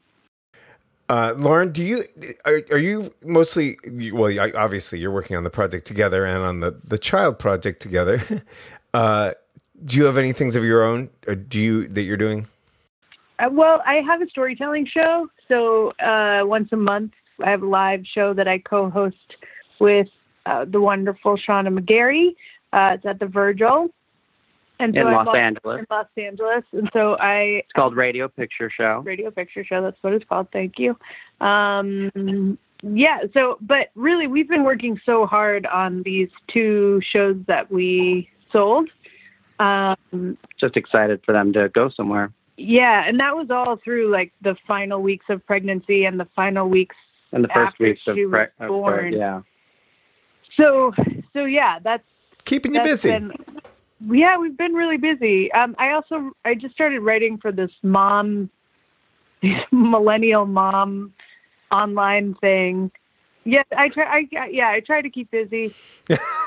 Uh, 1.09 1.33
Lauren, 1.35 1.71
do 1.71 1.83
you 1.83 2.03
are, 2.45 2.61
are 2.69 2.77
you 2.77 3.11
mostly 3.23 3.77
well? 4.13 4.31
Obviously, 4.55 4.99
you're 4.99 5.11
working 5.11 5.35
on 5.35 5.43
the 5.43 5.49
project 5.49 5.87
together 5.87 6.23
and 6.23 6.43
on 6.43 6.59
the 6.59 6.79
the 6.83 6.99
child 6.99 7.39
project 7.39 7.81
together. 7.81 8.21
Uh, 8.91 9.33
do 9.85 9.97
you 9.97 10.05
have 10.05 10.17
any 10.17 10.33
things 10.33 10.55
of 10.55 10.65
your 10.65 10.83
own? 10.83 11.11
Or 11.27 11.35
do 11.35 11.59
you 11.59 11.87
that 11.89 12.01
you're 12.01 12.17
doing? 12.17 12.47
Uh, 13.37 13.49
well, 13.51 13.83
I 13.85 14.01
have 14.07 14.19
a 14.23 14.27
storytelling 14.27 14.87
show. 14.91 15.27
So 15.47 15.91
uh, 15.99 16.41
once 16.45 16.69
a 16.71 16.75
month, 16.75 17.11
I 17.43 17.51
have 17.51 17.61
a 17.61 17.67
live 17.67 18.01
show 18.11 18.33
that 18.33 18.47
I 18.47 18.57
co-host 18.57 19.15
with 19.79 20.07
uh, 20.47 20.65
the 20.65 20.81
wonderful 20.81 21.37
Shauna 21.37 21.69
McGarry. 21.77 22.29
Uh, 22.73 22.95
it's 22.95 23.05
at 23.05 23.19
the 23.19 23.27
Virgil. 23.27 23.89
And 24.81 24.95
In 24.95 25.05
I'm 25.07 25.13
Los 25.13 25.27
also- 25.27 25.37
Angeles. 25.37 25.79
In 25.79 25.85
Los 25.89 26.07
Angeles. 26.17 26.63
And 26.71 26.89
so 26.93 27.17
I 27.19 27.61
It's 27.63 27.71
called 27.73 27.95
Radio 27.97 28.27
Picture 28.29 28.69
Show. 28.69 29.01
radio 29.05 29.29
picture 29.29 29.63
show. 29.65 29.81
That's 29.81 29.97
what 30.01 30.13
it's 30.13 30.25
called. 30.25 30.47
Thank 30.53 30.79
you. 30.79 30.97
Um, 31.45 32.57
yeah, 32.81 33.19
so 33.33 33.57
but 33.61 33.89
really 33.95 34.27
we've 34.27 34.47
been 34.47 34.63
working 34.63 34.99
so 35.05 35.25
hard 35.25 35.65
on 35.65 36.01
these 36.03 36.29
two 36.47 37.01
shows 37.11 37.35
that 37.47 37.69
we 37.69 38.29
sold. 38.53 38.89
Um, 39.59 40.37
Just 40.59 40.77
excited 40.77 41.21
for 41.25 41.33
them 41.33 41.51
to 41.53 41.67
go 41.69 41.89
somewhere. 41.89 42.31
yeah, 42.55 43.03
and 43.05 43.19
that 43.19 43.35
was 43.35 43.49
all 43.49 43.75
through 43.83 44.09
like 44.09 44.31
the 44.41 44.55
final 44.65 45.01
weeks 45.01 45.25
of 45.29 45.45
pregnancy 45.45 46.05
and 46.05 46.17
the 46.19 46.27
final 46.35 46.69
weeks. 46.69 46.95
and 47.33 47.43
the 47.43 47.49
first 47.49 47.73
After 47.73 47.83
weeks 47.83 48.01
of, 48.07 48.15
she 48.15 48.25
was 48.25 48.47
pre- 48.57 48.65
of 48.65 48.69
born. 48.69 49.11
yeah. 49.13 49.41
So 50.55 50.93
so 51.33 51.43
yeah, 51.45 51.79
that's 51.83 52.03
Keeping 52.45 52.73
you 52.73 52.79
that's 52.79 53.03
busy. 53.03 53.11
been- 53.11 53.33
yeah, 54.01 54.37
we've 54.37 54.57
been 54.57 54.73
really 54.73 54.97
busy. 54.97 55.51
Um, 55.51 55.75
I 55.77 55.91
also 55.91 56.31
I 56.45 56.55
just 56.55 56.73
started 56.73 57.01
writing 57.01 57.37
for 57.37 57.51
this 57.51 57.71
mom, 57.83 58.49
millennial 59.71 60.45
mom, 60.45 61.13
online 61.71 62.35
thing. 62.35 62.91
Yes, 63.45 63.65
I 63.75 63.89
try. 63.89 64.03
I 64.19 64.47
yeah, 64.51 64.69
I 64.69 64.79
try 64.81 65.01
to 65.01 65.09
keep 65.09 65.31
busy. 65.31 65.73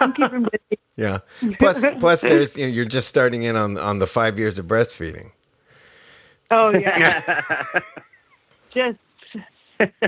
I'm 0.00 0.12
keeping 0.12 0.44
busy. 0.44 0.80
yeah. 0.96 1.18
Plus, 1.58 1.84
plus, 2.00 2.20
there's 2.22 2.56
you 2.56 2.66
know, 2.66 2.72
you're 2.72 2.84
just 2.84 3.08
starting 3.08 3.42
in 3.42 3.56
on 3.56 3.78
on 3.78 3.98
the 3.98 4.06
five 4.06 4.38
years 4.38 4.58
of 4.58 4.66
breastfeeding. 4.66 5.30
Oh 6.50 6.70
yeah, 6.70 7.64
just 8.74 8.98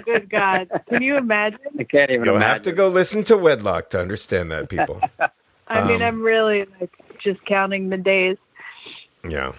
good 0.04 0.28
God, 0.30 0.68
can 0.88 1.02
you 1.02 1.16
imagine? 1.16 1.58
I 1.78 1.84
can't 1.84 2.10
even 2.10 2.24
You'll 2.24 2.36
imagine. 2.36 2.52
have 2.52 2.62
to 2.62 2.72
go 2.72 2.88
listen 2.88 3.22
to 3.24 3.36
Wedlock 3.36 3.90
to 3.90 4.00
understand 4.00 4.50
that, 4.52 4.68
people. 4.68 5.00
I 5.66 5.82
mean, 5.82 5.96
Um, 5.96 6.02
I'm 6.02 6.22
really 6.22 6.66
like 6.80 6.90
just 7.24 7.44
counting 7.46 7.88
the 7.88 7.96
days. 7.96 8.36
yeah. 9.28 9.52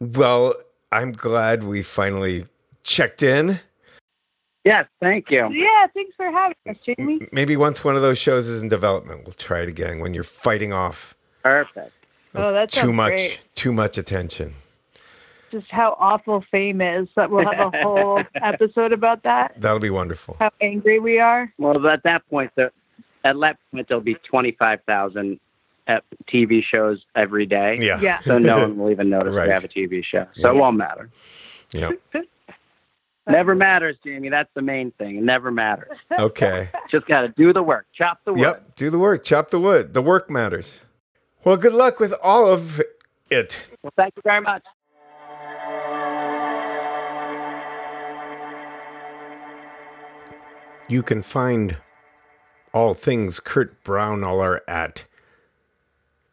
Well, 0.00 0.54
I'm 0.92 1.12
glad 1.12 1.62
we 1.62 1.82
finally 1.82 2.44
checked 2.82 3.22
in. 3.22 3.60
Yes, 4.64 4.86
thank 5.00 5.30
you. 5.30 5.48
Yeah, 5.52 5.86
thanks 5.94 6.14
for 6.16 6.30
having 6.30 6.56
us, 6.68 6.76
Jamie. 6.84 7.26
Maybe 7.32 7.56
once 7.56 7.84
one 7.84 7.96
of 7.96 8.02
those 8.02 8.18
shows 8.18 8.48
is 8.48 8.60
in 8.60 8.68
development, 8.68 9.24
we'll 9.24 9.32
try 9.32 9.60
it 9.60 9.68
again 9.68 10.00
when 10.00 10.12
you're 10.12 10.24
fighting 10.24 10.72
off 10.72 11.14
Perfect. 11.42 11.92
Oh, 12.34 12.52
that's 12.52 12.74
too 12.78 12.92
much 12.92 13.14
great. 13.14 13.40
too 13.54 13.72
much 13.72 13.96
attention. 13.96 14.54
Just 15.52 15.70
how 15.70 15.96
awful 16.00 16.44
fame 16.50 16.80
is. 16.80 17.08
That 17.14 17.30
we'll 17.30 17.44
have 17.50 17.72
a 17.72 17.78
whole 17.82 18.22
episode 18.42 18.92
about 18.92 19.22
that. 19.22 19.54
That'll 19.56 19.78
be 19.78 19.88
wonderful. 19.90 20.36
How 20.40 20.50
angry 20.60 20.98
we 20.98 21.20
are. 21.20 21.50
Well, 21.56 21.86
at 21.86 22.02
that 22.02 22.28
point, 22.28 22.50
the, 22.56 22.72
at 23.24 23.38
that 23.40 23.56
point, 23.70 23.86
there'll 23.88 24.02
be 24.02 24.16
25,000 24.28 25.38
uh, 25.88 26.00
TV 26.32 26.62
shows 26.62 27.04
every 27.14 27.46
day. 27.46 27.76
Yeah. 27.80 28.00
Yeah. 28.00 28.20
So 28.20 28.38
no 28.38 28.54
one 28.62 28.76
will 28.76 28.90
even 28.90 29.08
notice 29.10 29.34
Right. 29.34 29.46
we 29.46 29.52
have 29.52 29.64
a 29.64 29.68
TV 29.68 30.02
show. 30.04 30.26
So 30.34 30.42
Yeah. 30.42 30.50
it 30.50 30.54
won't 30.56 30.76
matter. 30.76 31.10
Yeah. 31.72 31.90
Never 33.28 33.56
matters, 33.56 33.96
Jamie. 34.04 34.28
That's 34.28 34.48
the 34.54 34.62
main 34.62 34.92
thing. 34.92 35.16
It 35.16 35.22
never 35.24 35.50
matters. 35.50 35.88
Okay. 36.16 36.68
Just 36.92 37.06
got 37.06 37.22
to 37.22 37.28
do 37.28 37.52
the 37.52 37.62
work, 37.62 37.86
chop 37.92 38.20
the 38.24 38.32
wood. 38.32 38.40
Yep. 38.40 38.76
Do 38.76 38.88
the 38.88 38.98
work. 39.00 39.24
Chop 39.24 39.50
the 39.50 39.58
wood. 39.58 39.94
The 39.94 40.02
work 40.02 40.30
matters. 40.30 40.82
Well, 41.42 41.56
good 41.56 41.72
luck 41.72 41.98
with 41.98 42.14
all 42.22 42.46
of 42.46 42.80
it. 43.28 43.68
Well, 43.82 43.92
thank 43.96 44.14
you 44.14 44.22
very 44.24 44.40
much. 44.42 44.62
You 50.88 51.02
can 51.02 51.22
find 51.22 51.78
all 52.72 52.94
things 52.94 53.40
Kurt 53.40 53.82
Braunohler 53.82 54.60
at 54.68 55.04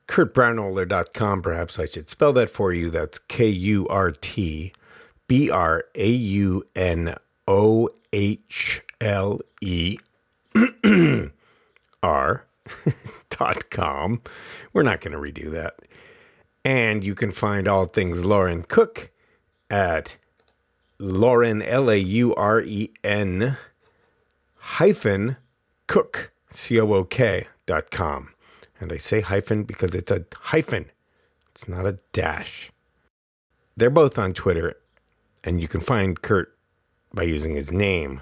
kurtbraunohler.com. 0.08 1.42
Perhaps 1.42 1.80
I 1.80 1.86
should 1.86 2.10
spell 2.10 2.34
that 2.34 2.50
for 2.50 2.74
you. 2.74 2.90
That's 2.90 3.20
K 3.20 3.48
U 3.48 3.88
R 3.88 4.12
T 4.12 4.74
B 5.28 5.50
R 5.50 5.86
A 5.96 6.10
U 6.10 6.64
N 6.76 7.16
O 7.48 7.90
H 8.12 8.82
L 9.02 9.40
E 9.62 9.98
R 12.04 12.46
dot 13.30 13.70
com. 13.70 14.22
We're 14.72 14.84
not 14.84 15.02
going 15.02 15.14
to 15.14 15.18
redo 15.32 15.52
that. 15.52 15.76
And 16.66 17.04
you 17.04 17.16
can 17.16 17.32
find 17.32 17.68
all 17.68 17.86
things 17.86 18.24
Lauren 18.24 18.64
Cook 18.64 19.12
at 19.70 20.18
Lauren, 21.00 21.62
L 21.62 21.90
A 21.90 21.98
U 21.98 22.34
R 22.36 22.62
E 22.62 22.92
N 23.04 23.58
hyphen 24.56 25.36
cook, 25.88 26.32
C 26.52 26.80
O 26.80 26.94
O 26.94 27.04
K 27.04 27.48
dot 27.66 27.92
com. 27.92 28.33
And 28.84 28.92
I 28.92 28.98
say 28.98 29.22
hyphen 29.22 29.64
because 29.64 29.96
it's 29.96 30.12
a 30.12 30.26
hyphen, 30.36 30.92
it's 31.52 31.70
not 31.70 31.88
a 31.88 32.00
dash. 32.12 32.70
They're 33.78 33.90
both 33.90 34.20
on 34.20 34.34
Twitter, 34.34 34.76
and 35.46 35.62
you 35.62 35.70
can 35.70 35.80
find 35.80 36.22
Kurt 36.22 36.54
by 37.14 37.24
using 37.24 37.56
his 37.56 37.72
name. 37.72 38.22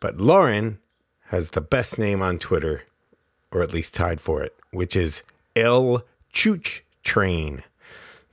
But 0.00 0.18
Lauren 0.18 0.80
has 1.26 1.50
the 1.50 1.60
best 1.60 2.00
name 2.00 2.20
on 2.20 2.40
Twitter, 2.40 2.82
or 3.52 3.62
at 3.62 3.72
least 3.72 3.94
tied 3.94 4.20
for 4.20 4.42
it, 4.42 4.56
which 4.72 4.96
is 4.96 5.22
L 5.54 6.02
Chooch 6.34 6.80
Train. 7.04 7.62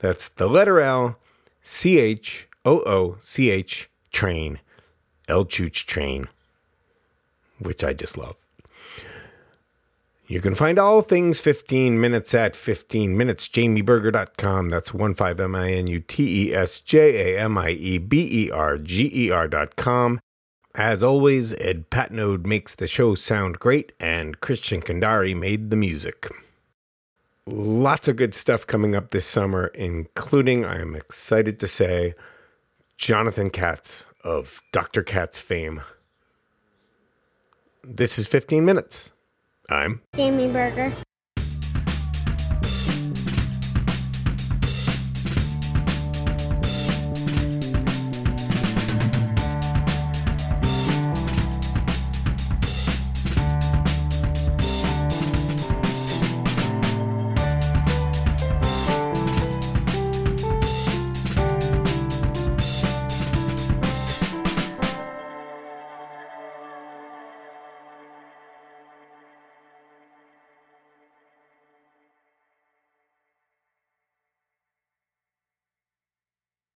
That's 0.00 0.26
the 0.26 0.48
letter 0.48 0.80
L, 0.80 1.18
C 1.62 2.00
H 2.00 2.48
O 2.64 2.80
O 2.80 3.16
C 3.20 3.48
H 3.48 3.88
Train, 4.10 4.58
L 5.28 5.44
Chooch 5.44 5.86
Train 5.86 6.26
which 7.60 7.84
I 7.84 7.92
just 7.92 8.16
love. 8.16 8.36
You 10.30 10.40
can 10.40 10.54
find 10.54 10.78
all 10.78 11.02
things 11.02 11.40
15 11.40 12.00
minutes 12.00 12.36
at 12.36 12.54
15 12.54 13.16
minutes, 13.16 13.48
jamieberger.com. 13.48 14.68
That's 14.68 14.92
15 14.92 15.40
M 15.40 15.56
I 15.56 15.72
N 15.72 15.88
U 15.88 15.98
T 15.98 16.46
E 16.46 16.54
S 16.54 16.78
J 16.78 17.34
A 17.34 17.40
M 17.40 17.58
I 17.58 17.70
E 17.70 17.98
B 17.98 18.44
E 18.44 18.48
R 18.48 18.78
G 18.78 19.10
E 19.12 19.32
R.com. 19.32 20.20
As 20.72 21.02
always, 21.02 21.52
Ed 21.54 21.90
Patnode 21.90 22.46
makes 22.46 22.76
the 22.76 22.86
show 22.86 23.16
sound 23.16 23.58
great, 23.58 23.90
and 23.98 24.38
Christian 24.38 24.80
Kandari 24.82 25.36
made 25.36 25.70
the 25.70 25.76
music. 25.76 26.28
Lots 27.44 28.06
of 28.06 28.14
good 28.14 28.36
stuff 28.36 28.64
coming 28.64 28.94
up 28.94 29.10
this 29.10 29.26
summer, 29.26 29.66
including, 29.74 30.64
I 30.64 30.80
am 30.80 30.94
excited 30.94 31.58
to 31.58 31.66
say, 31.66 32.14
Jonathan 32.96 33.50
Katz 33.50 34.06
of 34.22 34.62
Dr. 34.70 35.02
Katz 35.02 35.40
fame. 35.40 35.82
This 37.82 38.16
is 38.16 38.28
15 38.28 38.64
minutes. 38.64 39.10
I'm 39.70 40.02
Jamie 40.16 40.48
Berger. 40.48 40.92